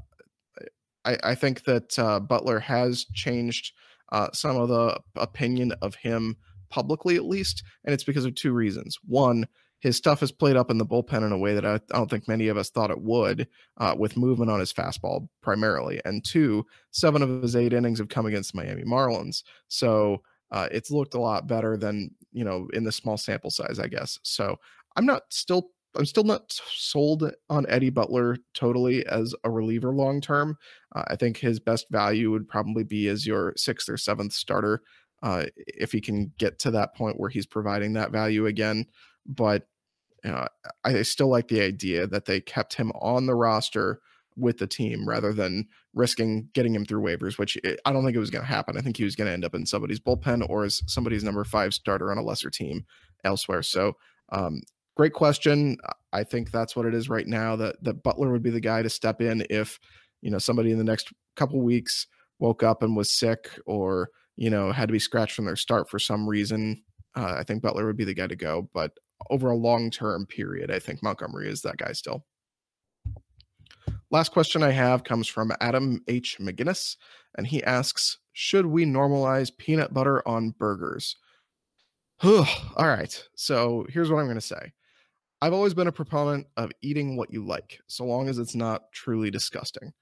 I, 1.05 1.19
I 1.23 1.35
think 1.35 1.65
that 1.65 1.99
uh, 1.99 2.21
Butler 2.21 2.59
has 2.61 3.07
changed 3.15 3.73
uh, 4.13 4.29
some 4.33 4.57
of 4.57 4.69
the 4.69 5.01
opinion 5.17 5.73
of 5.83 5.95
him 5.95 6.37
publicly, 6.69 7.17
at 7.17 7.25
least, 7.25 7.63
and 7.85 7.95
it's 7.95 8.05
because 8.05 8.25
of 8.25 8.35
two 8.35 8.53
reasons. 8.53 8.99
One, 9.07 9.47
his 9.81 9.97
stuff 9.97 10.21
has 10.21 10.33
played 10.33 10.57
up 10.57 10.71
in 10.71 10.79
the 10.79 10.87
bullpen 10.87 11.25
in 11.25 11.33
a 11.33 11.39
way 11.39 11.55
that 11.55 11.67
I, 11.67 11.81
don't 11.89 12.11
think 12.11 12.29
many 12.29 12.49
of 12.49 12.57
us 12.57 12.71
thought 12.71 12.91
it 12.91 13.01
would, 13.01 13.47
uh, 13.79 13.95
with 13.99 14.17
movement 14.17 14.51
on 14.51 14.61
his 14.61 14.73
fastball 14.73 15.29
primarily. 15.43 16.01
And 16.05 16.25
two, 16.25 16.65
seven 16.91 17.23
of 17.23 17.43
his 17.43 17.55
eight 17.55 17.73
innings 17.73 17.99
have 17.99 18.09
come 18.09 18.27
against 18.27 18.55
Miami 18.55 18.85
Marlins, 18.85 19.43
so 19.69 20.23
uh, 20.53 20.69
it's 20.71 20.91
looked 20.91 21.15
a 21.15 21.21
lot 21.21 21.47
better 21.47 21.77
than 21.77 22.11
you 22.33 22.45
know 22.45 22.69
in 22.73 22.85
the 22.85 22.93
small 22.93 23.17
sample 23.17 23.51
size, 23.51 23.79
I 23.79 23.89
guess. 23.89 24.19
So 24.23 24.57
I'm 24.97 25.07
not 25.07 25.23
still 25.31 25.71
I'm 25.97 26.07
still 26.07 26.25
not 26.25 26.53
sold 26.75 27.31
on 27.49 27.67
Eddie 27.69 27.91
Butler 27.91 28.37
totally 28.55 29.07
as 29.07 29.35
a 29.45 29.51
reliever 29.51 29.93
long 29.93 30.21
term. 30.21 30.57
Uh, 30.95 31.05
I 31.09 31.17
think 31.17 31.39
his 31.39 31.59
best 31.59 31.87
value 31.91 32.31
would 32.31 32.49
probably 32.49 32.85
be 32.85 33.09
as 33.09 33.27
your 33.27 33.55
sixth 33.57 33.89
or 33.89 33.97
seventh 33.97 34.33
starter 34.33 34.83
uh, 35.23 35.47
if 35.57 35.93
he 35.93 36.01
can 36.01 36.33
get 36.39 36.59
to 36.61 36.71
that 36.73 36.95
point 36.95 37.19
where 37.19 37.31
he's 37.31 37.47
providing 37.47 37.95
that 37.95 38.13
value 38.13 38.47
again. 38.47 38.87
But 39.27 39.67
uh, 40.25 40.49
I 40.85 41.03
still 41.03 41.29
like 41.29 41.49
the 41.49 41.61
idea 41.61 42.07
that 42.07 42.25
they 42.25 42.41
kept 42.41 42.75
him 42.75 42.91
on 42.93 43.27
the 43.27 43.35
roster 43.35 44.01
with 44.37 44.59
the 44.59 44.67
team 44.67 45.09
rather 45.09 45.33
than 45.33 45.67
risking 45.95 46.49
getting 46.53 46.75
him 46.75 46.85
through 46.85 47.03
waivers, 47.03 47.39
which 47.39 47.57
I 47.85 47.93
don't 47.93 48.05
think 48.05 48.17
it 48.17 48.21
was 48.21 48.31
going 48.31 48.45
to 48.45 48.49
happen. 48.49 48.77
I 48.77 48.83
think 48.83 48.97
he 48.97 49.05
was 49.05 49.17
going 49.17 49.27
to 49.27 49.33
end 49.33 49.45
up 49.45 49.55
in 49.55 49.65
somebody's 49.65 50.01
bullpen 50.01 50.49
or 50.49 50.65
as 50.65 50.83
somebody's 50.87 51.25
number 51.25 51.43
five 51.45 51.73
starter 51.73 52.11
on 52.11 52.19
a 52.19 52.23
lesser 52.23 52.51
team 52.51 52.85
elsewhere. 53.25 53.63
So, 53.63 53.95
um, 54.31 54.61
great 54.97 55.15
question. 55.15 55.79
I 56.13 56.25
think 56.25 56.51
that's 56.51 56.77
what 56.77 56.87
it 56.87 56.95
is 56.95 57.09
right 57.09 57.27
now. 57.27 57.57
That 57.57 57.83
that 57.83 58.03
Butler 58.03 58.31
would 58.31 58.43
be 58.43 58.51
the 58.51 58.61
guy 58.61 58.83
to 58.83 58.91
step 58.91 59.21
in 59.23 59.47
if 59.49 59.79
you 60.21 60.31
know 60.31 60.39
somebody 60.39 60.71
in 60.71 60.79
the 60.79 60.85
next 60.85 61.13
couple 61.35 61.61
weeks 61.61 62.07
woke 62.39 62.63
up 62.63 62.83
and 62.83 62.97
was 62.97 63.11
sick 63.11 63.59
or 63.67 64.11
you 64.37 64.51
know 64.51 64.71
had 64.73 64.89
to 64.89 64.93
be 64.93 64.99
scratched 64.99 65.35
from 65.35 65.47
their 65.47 65.57
start 65.57 65.89
for 65.89 65.99
some 65.99 66.29
reason. 66.29 66.83
Uh, 67.15 67.37
I 67.39 67.45
think 67.45 67.63
Butler 67.63 67.87
would 67.87 67.97
be 67.97 68.05
the 68.05 68.15
guy 68.15 68.27
to 68.27 68.37
go, 68.37 68.69
but 68.75 68.93
over 69.31 69.51
a 69.51 69.57
long 69.57 69.91
term 69.91 70.27
period, 70.27 70.71
I 70.71 70.79
think 70.79 71.03
Montgomery 71.03 71.49
is 71.49 71.63
that 71.63 71.79
guy 71.79 71.93
still. 71.93 72.25
Last 74.11 74.31
question 74.33 74.63
I 74.63 74.71
have 74.71 75.05
comes 75.05 75.27
from 75.27 75.53
Adam 75.61 76.03
H. 76.07 76.39
McGinnis, 76.41 76.97
and 77.37 77.47
he 77.47 77.63
asks 77.65 78.19
Should 78.33 78.67
we 78.67 78.85
normalize 78.85 79.57
peanut 79.57 79.93
butter 79.93 80.27
on 80.27 80.51
burgers? 80.51 81.17
All 82.23 82.47
right. 82.77 83.23
So 83.35 83.87
here's 83.91 84.11
what 84.11 84.19
I'm 84.19 84.27
going 84.27 84.37
to 84.37 84.41
say 84.41 84.73
I've 85.43 85.53
always 85.53 85.75
been 85.75 85.89
a 85.89 85.93
proponent 85.93 86.47
of 86.57 86.71
eating 86.83 87.17
what 87.17 87.33
you 87.33 87.45
like, 87.45 87.81
so 87.89 88.05
long 88.05 88.29
as 88.29 88.39
it's 88.39 88.55
not 88.55 88.91
truly 88.93 89.31
disgusting. 89.31 89.93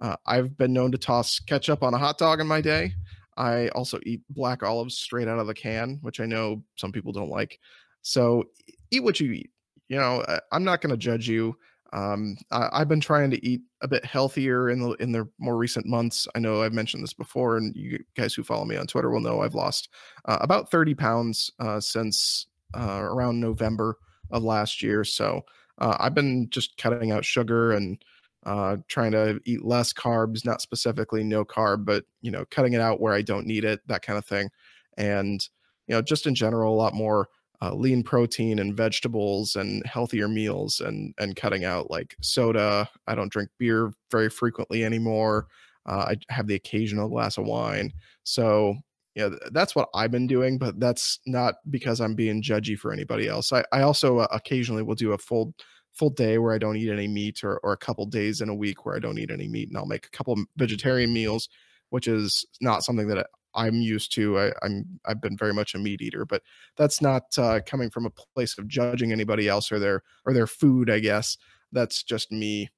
Uh, 0.00 0.16
I've 0.26 0.56
been 0.58 0.72
known 0.72 0.92
to 0.92 0.98
toss 0.98 1.38
ketchup 1.38 1.82
on 1.82 1.94
a 1.94 1.98
hot 1.98 2.18
dog 2.18 2.40
in 2.40 2.46
my 2.46 2.60
day. 2.60 2.92
I 3.36 3.68
also 3.68 3.98
eat 4.04 4.22
black 4.30 4.62
olives 4.62 4.98
straight 4.98 5.28
out 5.28 5.38
of 5.38 5.46
the 5.46 5.54
can, 5.54 5.98
which 6.02 6.20
I 6.20 6.26
know 6.26 6.62
some 6.76 6.92
people 6.92 7.12
don't 7.12 7.30
like. 7.30 7.58
So 8.04 8.44
eat 8.90 9.02
what 9.02 9.18
you 9.18 9.32
eat. 9.32 9.50
You 9.88 9.96
know, 9.96 10.24
I'm 10.52 10.64
not 10.64 10.80
going 10.80 10.92
to 10.92 10.96
judge 10.96 11.28
you. 11.28 11.56
Um, 11.92 12.36
I, 12.50 12.78
have 12.78 12.88
been 12.88 13.00
trying 13.00 13.30
to 13.30 13.46
eat 13.46 13.62
a 13.80 13.88
bit 13.88 14.04
healthier 14.04 14.68
in 14.68 14.80
the 14.80 14.90
in 14.94 15.12
the 15.12 15.28
more 15.38 15.56
recent 15.56 15.86
months. 15.86 16.26
I 16.34 16.40
know 16.40 16.62
I've 16.62 16.72
mentioned 16.72 17.04
this 17.04 17.12
before, 17.14 17.56
and 17.56 17.74
you 17.76 18.02
guys 18.16 18.34
who 18.34 18.42
follow 18.42 18.64
me 18.64 18.76
on 18.76 18.88
Twitter 18.88 19.10
will 19.10 19.20
know 19.20 19.42
I've 19.42 19.54
lost 19.54 19.90
uh, 20.24 20.38
about 20.40 20.70
30 20.72 20.94
pounds 20.94 21.52
uh, 21.60 21.78
since 21.78 22.46
uh, 22.76 23.00
around 23.00 23.38
November 23.38 23.96
of 24.32 24.42
last 24.42 24.82
year. 24.82 25.04
So 25.04 25.42
uh, 25.78 25.96
I've 26.00 26.14
been 26.14 26.50
just 26.50 26.76
cutting 26.78 27.12
out 27.12 27.24
sugar 27.24 27.72
and 27.72 28.02
uh, 28.44 28.78
trying 28.88 29.12
to 29.12 29.40
eat 29.44 29.64
less 29.64 29.92
carbs, 29.92 30.44
not 30.44 30.60
specifically 30.60 31.22
no 31.22 31.44
carb, 31.44 31.84
but 31.84 32.04
you 32.22 32.32
know, 32.32 32.44
cutting 32.50 32.72
it 32.72 32.80
out 32.80 33.00
where 33.00 33.14
I 33.14 33.22
don't 33.22 33.46
need 33.46 33.64
it, 33.64 33.80
that 33.86 34.02
kind 34.02 34.18
of 34.18 34.26
thing, 34.26 34.50
and 34.98 35.48
you 35.86 35.94
know, 35.94 36.02
just 36.02 36.26
in 36.26 36.34
general, 36.34 36.74
a 36.74 36.76
lot 36.76 36.94
more 36.94 37.28
uh, 37.62 37.74
lean 37.74 38.02
protein 38.02 38.58
and 38.58 38.76
vegetables 38.76 39.56
and 39.56 39.84
healthier 39.86 40.28
meals 40.28 40.80
and 40.80 41.14
and 41.18 41.36
cutting 41.36 41.64
out 41.64 41.90
like 41.90 42.16
soda. 42.20 42.88
I 43.06 43.14
don't 43.14 43.32
drink 43.32 43.50
beer 43.58 43.92
very 44.10 44.30
frequently 44.30 44.84
anymore. 44.84 45.46
Uh, 45.86 46.12
I 46.12 46.16
have 46.32 46.46
the 46.46 46.54
occasional 46.54 47.08
glass 47.08 47.38
of 47.38 47.44
wine. 47.44 47.92
So 48.24 48.76
yeah, 49.14 49.30
that's 49.52 49.76
what 49.76 49.88
I've 49.94 50.10
been 50.10 50.26
doing, 50.26 50.58
but 50.58 50.80
that's 50.80 51.20
not 51.26 51.56
because 51.70 52.00
I'm 52.00 52.14
being 52.14 52.42
judgy 52.42 52.76
for 52.76 52.92
anybody 52.92 53.28
else. 53.28 53.52
I, 53.52 53.64
I 53.70 53.82
also 53.82 54.18
uh, 54.18 54.26
occasionally 54.32 54.82
will 54.82 54.96
do 54.96 55.12
a 55.12 55.18
full 55.18 55.54
full 55.92 56.10
day 56.10 56.38
where 56.38 56.52
I 56.52 56.58
don't 56.58 56.76
eat 56.76 56.90
any 56.90 57.06
meat 57.06 57.44
or, 57.44 57.58
or 57.58 57.72
a 57.72 57.76
couple 57.76 58.04
days 58.06 58.40
in 58.40 58.48
a 58.48 58.54
week 58.54 58.84
where 58.84 58.96
I 58.96 58.98
don't 58.98 59.18
eat 59.18 59.30
any 59.30 59.46
meat 59.46 59.68
and 59.68 59.78
I'll 59.78 59.86
make 59.86 60.06
a 60.06 60.10
couple 60.10 60.36
vegetarian 60.56 61.12
meals, 61.12 61.48
which 61.90 62.08
is 62.08 62.44
not 62.60 62.82
something 62.82 63.06
that 63.08 63.28
I'm 63.54 63.80
used 63.80 64.12
to. 64.14 64.38
I, 64.38 64.52
am 64.62 65.00
I've 65.04 65.20
been 65.20 65.36
very 65.36 65.54
much 65.54 65.74
a 65.74 65.78
meat 65.78 66.02
eater, 66.02 66.24
but 66.24 66.42
that's 66.76 67.00
not 67.00 67.38
uh, 67.38 67.60
coming 67.66 67.90
from 67.90 68.06
a 68.06 68.10
place 68.10 68.58
of 68.58 68.68
judging 68.68 69.12
anybody 69.12 69.48
else 69.48 69.70
or 69.70 69.78
their 69.78 70.02
or 70.24 70.32
their 70.32 70.46
food. 70.46 70.90
I 70.90 70.98
guess 70.98 71.36
that's 71.72 72.02
just 72.02 72.32
me 72.32 72.70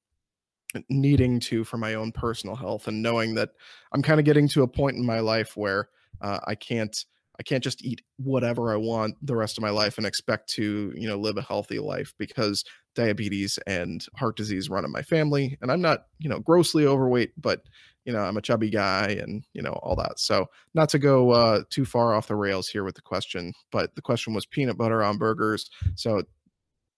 needing 0.88 1.40
to 1.40 1.64
for 1.64 1.78
my 1.78 1.94
own 1.94 2.12
personal 2.12 2.56
health 2.56 2.88
and 2.88 3.02
knowing 3.02 3.34
that 3.34 3.50
I'm 3.92 4.02
kind 4.02 4.20
of 4.20 4.26
getting 4.26 4.48
to 4.48 4.62
a 4.62 4.68
point 4.68 4.96
in 4.96 5.06
my 5.06 5.20
life 5.20 5.56
where 5.56 5.88
uh, 6.20 6.40
I 6.46 6.54
can't 6.54 7.04
I 7.38 7.42
can't 7.42 7.62
just 7.62 7.84
eat 7.84 8.02
whatever 8.16 8.72
I 8.72 8.76
want 8.76 9.16
the 9.22 9.36
rest 9.36 9.58
of 9.58 9.62
my 9.62 9.70
life 9.70 9.98
and 9.98 10.06
expect 10.06 10.48
to, 10.54 10.92
you 10.96 11.06
know, 11.06 11.18
live 11.18 11.36
a 11.36 11.42
healthy 11.42 11.78
life 11.78 12.14
because 12.18 12.64
diabetes 12.96 13.58
and 13.66 14.04
heart 14.16 14.36
disease 14.36 14.68
run 14.68 14.84
in 14.84 14.90
my 14.90 15.02
family. 15.02 15.56
And 15.62 15.70
I'm 15.70 15.80
not, 15.80 16.06
you 16.18 16.28
know, 16.28 16.40
grossly 16.40 16.86
overweight, 16.86 17.30
but, 17.40 17.62
you 18.04 18.12
know, 18.12 18.20
I'm 18.20 18.36
a 18.36 18.42
chubby 18.42 18.70
guy 18.70 19.16
and, 19.20 19.44
you 19.52 19.62
know, 19.62 19.78
all 19.82 19.94
that. 19.96 20.18
So, 20.18 20.46
not 20.74 20.88
to 20.88 20.98
go 20.98 21.30
uh, 21.30 21.62
too 21.70 21.84
far 21.84 22.14
off 22.14 22.26
the 22.26 22.34
rails 22.34 22.68
here 22.68 22.82
with 22.82 22.96
the 22.96 23.02
question, 23.02 23.52
but 23.70 23.94
the 23.94 24.02
question 24.02 24.34
was 24.34 24.46
peanut 24.46 24.76
butter 24.76 25.04
on 25.04 25.18
burgers. 25.18 25.70
So, 25.94 26.22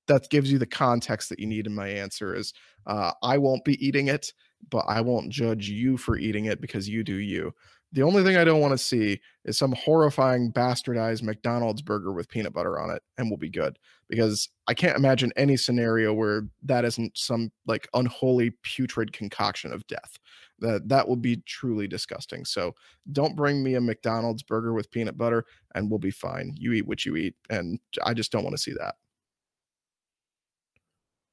that 0.07 0.31
gives 0.31 0.51
you 0.51 0.59
the 0.59 0.67
context 0.67 1.29
that 1.29 1.39
you 1.39 1.47
need 1.47 1.67
in 1.67 1.75
my 1.75 1.89
answer 1.89 2.35
is 2.35 2.55
uh, 2.87 3.13
I 3.23 3.37
won't 3.37 3.65
be 3.65 3.85
eating 3.87 4.09
it, 4.09 4.33
but 4.71 4.85
I 4.89 5.01
won't 5.03 5.31
judge 5.31 5.69
you 5.69 5.97
for 5.97 6.17
eating 6.17 6.47
it 6.47 6.61
because 6.61 6.89
you 6.89 7.05
do 7.05 7.15
you. 7.15 7.53
The 7.93 8.03
only 8.03 8.23
thing 8.23 8.37
I 8.37 8.45
don't 8.45 8.61
want 8.61 8.73
to 8.73 8.79
see 8.79 9.19
is 9.47 9.57
some 9.57 9.73
horrifying 9.73 10.53
bastardized 10.53 11.23
McDonald's 11.23 11.81
burger 11.81 12.13
with 12.13 12.29
peanut 12.29 12.53
butter 12.53 12.79
on 12.79 12.91
it 12.91 13.03
and 13.17 13.31
we'll 13.31 13.39
be 13.39 13.49
good 13.49 13.79
because 14.11 14.51
I 14.67 14.75
can't 14.75 14.97
imagine 14.97 15.33
any 15.37 15.57
scenario 15.57 16.13
where 16.13 16.43
that 16.65 16.85
isn't 16.85 17.17
some 17.17 17.51
like 17.67 17.89
unholy 17.95 18.51
putrid 18.63 19.13
concoction 19.15 19.73
of 19.73 19.87
death. 19.87 20.19
That 20.59 20.89
that 20.89 21.09
would 21.09 21.23
be 21.23 21.43
truly 21.47 21.89
disgusting. 21.89 22.45
So 22.45 22.75
don't 23.13 23.37
bring 23.37 23.63
me 23.63 23.75
a 23.75 23.81
McDonald's 23.81 24.43
burger 24.43 24.75
with 24.75 24.91
peanut 24.91 25.17
butter 25.17 25.47
and 25.75 25.89
we'll 25.89 25.99
be 25.99 26.11
fine. 26.11 26.55
You 26.59 26.75
eat 26.75 26.87
what 26.87 27.07
you 27.07 27.17
eat 27.17 27.37
and 27.49 27.81
I 28.05 28.13
just 28.13 28.31
don't 28.33 28.45
want 28.45 28.55
to 28.55 28.63
see 28.63 28.75
that. 28.79 28.97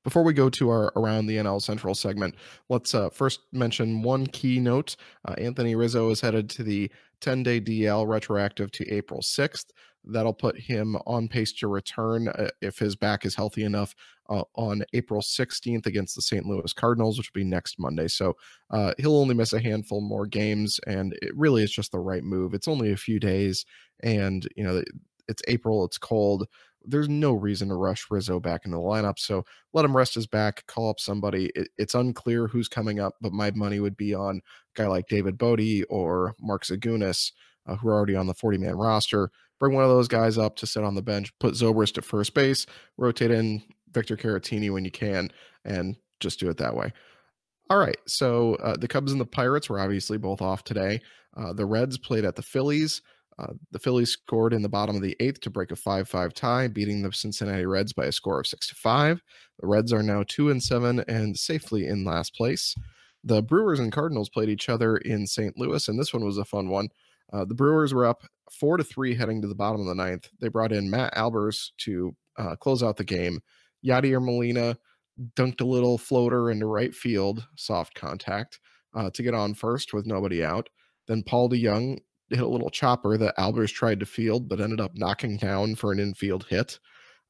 Before 0.05 0.21
we 0.21 0.33
go 0.33 0.51
to 0.51 0.69
our 0.69 0.93
Around 0.95 1.25
the 1.25 1.37
NL 1.37 1.59
Central 1.59 1.95
segment, 1.95 2.35
let's 2.69 2.93
uh, 2.93 3.09
first 3.09 3.39
mention 3.51 4.03
one 4.03 4.27
key 4.27 4.59
note. 4.59 4.95
Uh, 5.27 5.33
Anthony 5.39 5.73
Rizzo 5.73 6.11
is 6.11 6.21
headed 6.21 6.47
to 6.51 6.63
the 6.63 6.91
10 7.21 7.41
day 7.41 7.59
DL 7.59 8.07
retroactive 8.07 8.71
to 8.73 8.87
April 8.87 9.21
6th. 9.21 9.65
That'll 10.03 10.31
put 10.31 10.59
him 10.59 10.95
on 11.07 11.27
pace 11.27 11.51
to 11.53 11.67
return 11.67 12.27
uh, 12.27 12.49
if 12.61 12.77
his 12.77 12.95
back 12.95 13.25
is 13.25 13.33
healthy 13.33 13.63
enough 13.63 13.95
uh, 14.29 14.43
on 14.53 14.83
April 14.93 15.21
16th 15.21 15.87
against 15.87 16.15
the 16.15 16.21
St. 16.21 16.45
Louis 16.45 16.71
Cardinals, 16.71 17.17
which 17.17 17.31
will 17.33 17.41
be 17.41 17.43
next 17.43 17.79
Monday. 17.79 18.07
So 18.07 18.35
uh, 18.69 18.93
he'll 18.99 19.17
only 19.17 19.33
miss 19.33 19.53
a 19.53 19.59
handful 19.59 20.01
more 20.01 20.27
games, 20.27 20.79
and 20.85 21.13
it 21.23 21.35
really 21.35 21.63
is 21.63 21.71
just 21.71 21.91
the 21.91 21.99
right 21.99 22.23
move. 22.23 22.53
It's 22.53 22.67
only 22.67 22.91
a 22.91 22.97
few 22.97 23.19
days, 23.19 23.65
and 24.03 24.47
you 24.55 24.63
know 24.63 24.83
it's 25.27 25.41
April, 25.47 25.83
it's 25.83 25.97
cold 25.97 26.45
there's 26.87 27.09
no 27.09 27.33
reason 27.33 27.69
to 27.69 27.75
rush 27.75 28.05
Rizzo 28.09 28.39
back 28.39 28.65
into 28.65 28.77
the 28.77 28.83
lineup. 28.83 29.19
So 29.19 29.43
let 29.73 29.85
him 29.85 29.95
rest 29.95 30.15
his 30.15 30.27
back, 30.27 30.65
call 30.67 30.89
up 30.89 30.99
somebody. 30.99 31.51
It, 31.55 31.69
it's 31.77 31.95
unclear 31.95 32.47
who's 32.47 32.67
coming 32.67 32.99
up, 32.99 33.15
but 33.21 33.33
my 33.33 33.51
money 33.51 33.79
would 33.79 33.97
be 33.97 34.13
on 34.13 34.37
a 34.37 34.41
guy 34.81 34.87
like 34.87 35.07
David 35.07 35.37
Bote 35.37 35.85
or 35.89 36.35
Mark 36.39 36.65
Zagunis, 36.65 37.31
uh, 37.67 37.75
who 37.75 37.89
are 37.89 37.93
already 37.93 38.15
on 38.15 38.27
the 38.27 38.33
40 38.33 38.57
man 38.57 38.75
roster. 38.75 39.29
Bring 39.59 39.73
one 39.73 39.83
of 39.83 39.89
those 39.89 40.07
guys 40.07 40.37
up 40.37 40.55
to 40.57 40.67
sit 40.67 40.83
on 40.83 40.95
the 40.95 41.01
bench, 41.01 41.31
put 41.39 41.53
Zobrist 41.53 41.97
at 41.97 42.05
first 42.05 42.33
base, 42.33 42.65
rotate 42.97 43.31
in 43.31 43.63
Victor 43.91 44.17
Caratini 44.17 44.71
when 44.71 44.83
you 44.83 44.91
can, 44.91 45.29
and 45.63 45.95
just 46.19 46.39
do 46.39 46.49
it 46.49 46.57
that 46.57 46.75
way. 46.75 46.91
All 47.69 47.77
right. 47.77 47.97
So 48.05 48.55
uh, 48.55 48.75
the 48.77 48.87
Cubs 48.87 49.11
and 49.11 49.19
the 49.19 49.25
Pirates 49.25 49.69
were 49.69 49.79
obviously 49.79 50.17
both 50.17 50.41
off 50.41 50.63
today. 50.63 51.01
Uh, 51.35 51.53
the 51.53 51.65
Reds 51.65 51.97
played 51.97 52.25
at 52.25 52.35
the 52.35 52.41
Phillies. 52.41 53.01
Uh, 53.37 53.53
the 53.71 53.79
Phillies 53.79 54.11
scored 54.11 54.53
in 54.53 54.61
the 54.61 54.69
bottom 54.69 54.95
of 54.95 55.01
the 55.01 55.15
eighth 55.19 55.41
to 55.41 55.49
break 55.49 55.71
a 55.71 55.75
5 55.75 56.07
5 56.07 56.33
tie, 56.33 56.67
beating 56.67 57.01
the 57.01 57.11
Cincinnati 57.11 57.65
Reds 57.65 57.91
by 57.93 58.05
a 58.05 58.11
score 58.11 58.39
of 58.39 58.47
6 58.47 58.67
to 58.67 58.75
5. 58.75 59.21
The 59.59 59.67
Reds 59.67 59.91
are 59.91 60.03
now 60.03 60.23
2 60.27 60.49
and 60.49 60.63
7 60.63 61.03
and 61.07 61.37
safely 61.37 61.85
in 61.85 62.05
last 62.05 62.35
place. 62.35 62.75
The 63.23 63.41
Brewers 63.41 63.79
and 63.79 63.91
Cardinals 63.91 64.29
played 64.29 64.49
each 64.49 64.69
other 64.69 64.97
in 64.97 65.27
St. 65.27 65.57
Louis, 65.57 65.87
and 65.87 65.99
this 65.99 66.13
one 66.13 66.23
was 66.23 66.37
a 66.37 66.45
fun 66.45 66.69
one. 66.69 66.89
Uh, 67.33 67.43
the 67.43 67.55
Brewers 67.55 67.93
were 67.93 68.05
up 68.05 68.23
4 68.51 68.77
to 68.77 68.83
3 68.83 69.15
heading 69.15 69.41
to 69.41 69.47
the 69.47 69.55
bottom 69.55 69.81
of 69.81 69.87
the 69.87 69.95
ninth. 69.95 70.29
They 70.39 70.47
brought 70.47 70.71
in 70.71 70.89
Matt 70.89 71.13
Albers 71.15 71.71
to 71.79 72.15
uh, 72.37 72.55
close 72.55 72.83
out 72.83 72.97
the 72.97 73.03
game. 73.03 73.41
Yadier 73.85 74.23
Molina 74.23 74.77
dunked 75.35 75.61
a 75.61 75.65
little 75.65 75.97
floater 75.97 76.51
into 76.51 76.67
right 76.67 76.93
field, 76.93 77.45
soft 77.55 77.95
contact, 77.95 78.59
uh, 78.95 79.09
to 79.11 79.23
get 79.23 79.33
on 79.33 79.53
first 79.53 79.93
with 79.93 80.05
nobody 80.05 80.43
out. 80.43 80.69
Then 81.07 81.23
Paul 81.23 81.49
DeJong 81.49 81.99
hit 82.35 82.45
a 82.45 82.49
little 82.49 82.69
chopper 82.69 83.17
that 83.17 83.37
Albers 83.37 83.73
tried 83.73 83.99
to 83.99 84.05
field, 84.05 84.47
but 84.47 84.59
ended 84.59 84.81
up 84.81 84.95
knocking 84.95 85.37
down 85.37 85.75
for 85.75 85.91
an 85.91 85.99
infield 85.99 86.45
hit. 86.49 86.79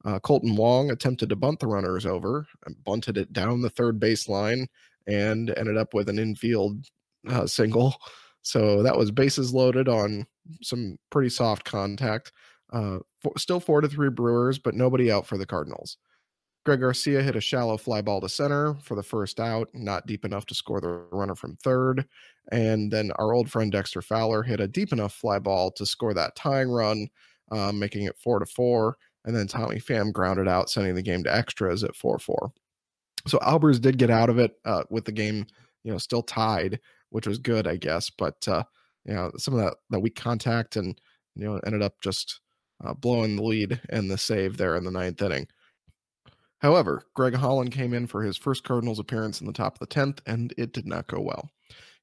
Uh, 0.04 0.18
Kolten 0.20 0.56
Wong 0.56 0.90
attempted 0.90 1.28
to 1.28 1.36
bunt 1.36 1.58
the 1.58 1.66
runners 1.66 2.06
over 2.06 2.46
and 2.64 2.84
bunted 2.84 3.16
it 3.16 3.32
down 3.32 3.60
the 3.60 3.70
third 3.70 3.98
baseline 3.98 4.66
and 5.06 5.52
ended 5.56 5.76
up 5.76 5.94
with 5.94 6.08
an 6.08 6.18
infield 6.18 6.84
uh, 7.28 7.46
single. 7.46 7.96
So 8.42 8.82
that 8.82 8.96
was 8.96 9.10
bases 9.10 9.52
loaded 9.52 9.88
on 9.88 10.26
some 10.62 10.98
pretty 11.10 11.30
soft 11.30 11.64
contact. 11.64 12.32
Uh, 12.72 12.98
for, 13.20 13.32
still 13.36 13.60
four 13.60 13.80
to 13.80 13.88
three 13.88 14.10
Brewers, 14.10 14.58
but 14.58 14.74
nobody 14.74 15.10
out 15.10 15.26
for 15.26 15.38
the 15.38 15.46
Cardinals. 15.46 15.98
Greg 16.66 16.80
Garcia 16.80 17.22
hit 17.22 17.36
a 17.36 17.40
shallow 17.40 17.76
fly 17.76 18.02
ball 18.02 18.20
to 18.20 18.28
center 18.28 18.74
for 18.82 18.96
the 18.96 19.02
first 19.02 19.38
out, 19.38 19.68
not 19.72 20.04
deep 20.08 20.24
enough 20.24 20.46
to 20.46 20.54
score 20.54 20.80
the 20.80 21.06
runner 21.12 21.36
from 21.36 21.54
third. 21.62 22.04
And 22.50 22.92
then 22.92 23.12
our 23.20 23.32
old 23.32 23.48
friend 23.48 23.70
Dexter 23.70 24.02
Fowler 24.02 24.42
hit 24.42 24.58
a 24.58 24.66
deep 24.66 24.92
enough 24.92 25.14
fly 25.14 25.38
ball 25.38 25.70
to 25.70 25.86
score 25.86 26.12
that 26.14 26.34
tying 26.34 26.68
run, 26.68 27.06
um, 27.52 27.78
making 27.78 28.06
it 28.06 28.18
four 28.18 28.40
to 28.40 28.46
four. 28.46 28.96
And 29.24 29.34
then 29.34 29.46
Tommy 29.46 29.76
Pham 29.76 30.12
grounded 30.12 30.48
out, 30.48 30.68
sending 30.68 30.96
the 30.96 31.02
game 31.02 31.22
to 31.22 31.34
extras 31.34 31.84
at 31.84 31.94
four 31.94 32.18
four. 32.18 32.52
So 33.28 33.38
Albers 33.38 33.80
did 33.80 33.96
get 33.96 34.10
out 34.10 34.28
of 34.28 34.40
it 34.40 34.56
uh, 34.64 34.82
with 34.90 35.04
the 35.04 35.12
game, 35.12 35.46
you 35.84 35.92
know, 35.92 35.98
still 35.98 36.22
tied, 36.22 36.80
which 37.10 37.28
was 37.28 37.38
good, 37.38 37.68
I 37.68 37.76
guess. 37.76 38.10
But 38.10 38.46
uh, 38.48 38.64
you 39.04 39.14
know, 39.14 39.30
some 39.38 39.54
of 39.54 39.60
that 39.60 39.76
that 39.90 40.00
weak 40.00 40.16
contact 40.16 40.74
and 40.74 41.00
you 41.36 41.44
know 41.44 41.60
ended 41.64 41.82
up 41.82 41.94
just 42.02 42.40
uh, 42.84 42.92
blowing 42.92 43.36
the 43.36 43.44
lead 43.44 43.80
and 43.88 44.10
the 44.10 44.18
save 44.18 44.56
there 44.56 44.74
in 44.74 44.82
the 44.82 44.90
ninth 44.90 45.22
inning. 45.22 45.46
However, 46.58 47.02
Greg 47.14 47.34
Holland 47.34 47.72
came 47.72 47.92
in 47.92 48.06
for 48.06 48.22
his 48.22 48.36
first 48.36 48.64
Cardinals 48.64 48.98
appearance 48.98 49.40
in 49.40 49.46
the 49.46 49.52
top 49.52 49.74
of 49.74 49.80
the 49.80 49.94
10th, 49.94 50.20
and 50.26 50.54
it 50.56 50.72
did 50.72 50.86
not 50.86 51.06
go 51.06 51.20
well. 51.20 51.50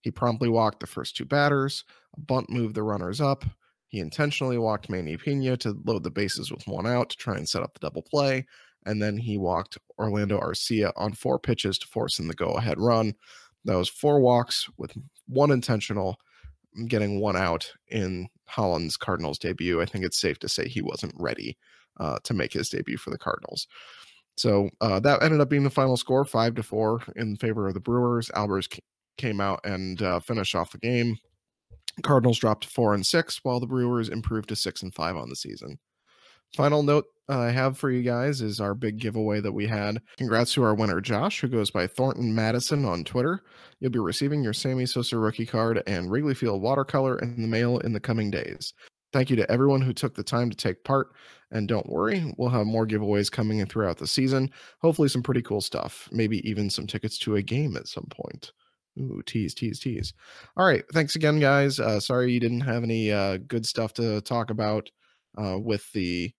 He 0.01 0.11
promptly 0.11 0.49
walked 0.49 0.79
the 0.79 0.87
first 0.87 1.15
two 1.15 1.25
batters, 1.25 1.83
a 2.15 2.19
bunt 2.19 2.49
moved 2.49 2.75
the 2.75 2.83
runners 2.83 3.19
up. 3.19 3.45
He 3.87 3.99
intentionally 3.99 4.57
walked 4.57 4.89
Manny 4.89 5.17
Pena 5.17 5.55
to 5.57 5.77
load 5.85 6.03
the 6.03 6.11
bases 6.11 6.51
with 6.51 6.67
one 6.67 6.85
out 6.85 7.09
to 7.11 7.17
try 7.17 7.35
and 7.35 7.47
set 7.47 7.63
up 7.63 7.73
the 7.73 7.79
double 7.79 8.01
play, 8.01 8.45
and 8.85 9.01
then 9.01 9.17
he 9.17 9.37
walked 9.37 9.77
Orlando 9.97 10.39
Arcia 10.39 10.91
on 10.95 11.13
four 11.13 11.39
pitches 11.39 11.77
to 11.79 11.87
force 11.87 12.19
in 12.19 12.27
the 12.27 12.33
go 12.33 12.53
ahead 12.53 12.79
run. 12.79 13.13
That 13.65 13.77
was 13.77 13.89
four 13.89 14.19
walks 14.19 14.67
with 14.77 14.93
one 15.27 15.51
intentional, 15.51 16.17
getting 16.87 17.21
one 17.21 17.37
out 17.37 17.71
in 17.87 18.27
Holland's 18.45 18.97
Cardinals 18.97 19.39
debut. 19.39 19.81
I 19.81 19.85
think 19.85 20.03
it's 20.03 20.19
safe 20.19 20.37
to 20.39 20.49
say 20.49 20.67
he 20.67 20.81
wasn't 20.81 21.13
ready 21.17 21.57
uh, 21.97 22.17
to 22.23 22.33
make 22.33 22.53
his 22.53 22.69
debut 22.69 22.97
for 22.97 23.09
the 23.09 23.17
Cardinals. 23.17 23.67
So 24.35 24.69
uh, 24.81 24.99
that 25.01 25.21
ended 25.21 25.41
up 25.41 25.49
being 25.49 25.63
the 25.63 25.69
final 25.69 25.97
score, 25.97 26.25
five 26.25 26.55
to 26.55 26.63
four 26.63 27.01
in 27.15 27.35
favor 27.35 27.67
of 27.67 27.73
the 27.73 27.79
Brewers. 27.79 28.29
Albers 28.35 28.67
came 29.17 29.39
out 29.39 29.59
and 29.63 30.01
uh, 30.01 30.19
finished 30.19 30.55
off 30.55 30.71
the 30.71 30.79
game. 30.79 31.17
Cardinals 32.01 32.39
dropped 32.39 32.65
four 32.65 32.93
and 32.93 33.05
six, 33.05 33.39
while 33.43 33.59
the 33.59 33.67
Brewers 33.67 34.09
improved 34.09 34.49
to 34.49 34.55
six 34.55 34.81
and 34.81 34.93
five 34.93 35.15
on 35.15 35.29
the 35.29 35.35
season. 35.35 35.77
Final 36.55 36.83
note 36.83 37.05
uh, 37.29 37.39
I 37.39 37.51
have 37.51 37.77
for 37.77 37.89
you 37.89 38.03
guys 38.03 38.41
is 38.41 38.59
our 38.59 38.73
big 38.73 38.99
giveaway 38.99 39.39
that 39.39 39.51
we 39.51 39.65
had. 39.65 40.01
Congrats 40.17 40.53
to 40.53 40.63
our 40.63 40.75
winner, 40.75 41.01
Josh, 41.01 41.39
who 41.39 41.47
goes 41.47 41.71
by 41.71 41.87
Thornton 41.87 42.33
Madison 42.33 42.85
on 42.85 43.03
Twitter. 43.03 43.43
You'll 43.79 43.91
be 43.91 43.99
receiving 43.99 44.43
your 44.43 44.53
Sammy 44.53 44.85
Sosa 44.85 45.17
rookie 45.17 45.45
card 45.45 45.81
and 45.87 46.11
Wrigley 46.11 46.35
Field 46.35 46.61
watercolor 46.61 47.17
in 47.19 47.41
the 47.41 47.47
mail 47.47 47.79
in 47.79 47.93
the 47.93 47.99
coming 47.99 48.29
days. 48.29 48.73
Thank 49.13 49.29
you 49.29 49.35
to 49.37 49.49
everyone 49.51 49.81
who 49.81 49.93
took 49.93 50.15
the 50.15 50.23
time 50.23 50.49
to 50.49 50.57
take 50.57 50.83
part. 50.83 51.09
And 51.53 51.67
don't 51.67 51.87
worry, 51.87 52.33
we'll 52.37 52.49
have 52.49 52.65
more 52.65 52.87
giveaways 52.87 53.31
coming 53.31 53.59
in 53.59 53.67
throughout 53.67 53.99
the 53.99 54.07
season. 54.07 54.49
Hopefully, 54.81 55.07
some 55.07 55.23
pretty 55.23 55.43
cool 55.43 55.61
stuff. 55.61 56.09
Maybe 56.11 56.47
even 56.49 56.69
some 56.69 56.87
tickets 56.87 57.17
to 57.19 57.35
a 57.35 57.43
game 57.43 57.77
at 57.77 57.87
some 57.87 58.07
point. 58.09 58.51
Ooh, 58.99 59.21
tease, 59.25 59.53
tease, 59.53 59.79
tease. 59.79 60.13
All 60.57 60.65
right. 60.65 60.83
Thanks 60.93 61.15
again, 61.15 61.39
guys. 61.39 61.79
Uh, 61.79 61.99
sorry 61.99 62.31
you 62.31 62.39
didn't 62.39 62.61
have 62.61 62.83
any 62.83 63.11
uh, 63.11 63.37
good 63.47 63.65
stuff 63.65 63.93
to 63.93 64.21
talk 64.21 64.49
about 64.49 64.89
uh, 65.37 65.57
with 65.59 65.91
the 65.93 66.33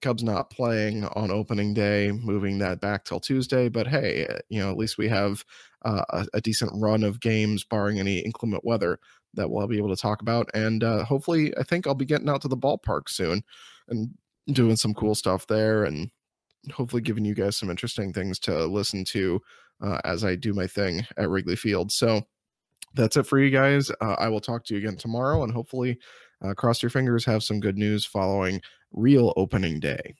Cubs 0.00 0.22
not 0.22 0.50
playing 0.50 1.04
on 1.04 1.30
opening 1.30 1.72
day, 1.72 2.10
moving 2.10 2.58
that 2.58 2.80
back 2.80 3.04
till 3.04 3.20
Tuesday. 3.20 3.68
But 3.68 3.86
hey, 3.86 4.26
you 4.48 4.60
know, 4.60 4.70
at 4.70 4.76
least 4.76 4.98
we 4.98 5.08
have 5.08 5.44
uh, 5.84 6.04
a, 6.10 6.26
a, 6.34 6.40
decent 6.40 6.72
run 6.74 7.04
of 7.04 7.20
games, 7.20 7.64
barring 7.64 8.00
any 8.00 8.18
inclement 8.18 8.64
weather, 8.64 8.98
that 9.34 9.50
we'll 9.50 9.66
be 9.66 9.78
able 9.78 9.94
to 9.94 10.00
talk 10.00 10.22
about. 10.22 10.50
And 10.54 10.82
uh, 10.82 11.04
hopefully, 11.04 11.56
I 11.56 11.62
think 11.62 11.86
I'll 11.86 11.94
be 11.94 12.04
getting 12.04 12.28
out 12.28 12.42
to 12.42 12.48
the 12.48 12.56
ballpark 12.56 13.08
soon 13.08 13.42
and 13.88 14.10
doing 14.52 14.76
some 14.76 14.94
cool 14.94 15.14
stuff 15.14 15.46
there 15.46 15.84
and 15.84 16.10
hopefully 16.72 17.02
giving 17.02 17.24
you 17.24 17.34
guys 17.34 17.56
some 17.56 17.70
interesting 17.70 18.12
things 18.12 18.38
to 18.40 18.66
listen 18.66 19.04
to 19.04 19.40
uh, 19.82 19.98
as 20.04 20.24
I 20.24 20.36
do 20.36 20.52
my 20.52 20.66
thing 20.66 21.06
at 21.16 21.28
Wrigley 21.28 21.56
Field. 21.56 21.92
So 21.92 22.22
that's 22.94 23.16
it 23.16 23.26
for 23.26 23.38
you 23.38 23.50
guys. 23.50 23.90
Uh, 24.00 24.16
I 24.18 24.28
will 24.28 24.40
talk 24.40 24.64
to 24.64 24.74
you 24.74 24.78
again 24.78 24.96
tomorrow 24.96 25.42
and 25.42 25.52
hopefully 25.52 25.98
uh, 26.44 26.54
cross 26.54 26.82
your 26.82 26.90
fingers, 26.90 27.24
have 27.24 27.42
some 27.42 27.60
good 27.60 27.76
news 27.76 28.04
following 28.04 28.60
real 28.92 29.32
opening 29.36 29.80
day. 29.80 30.14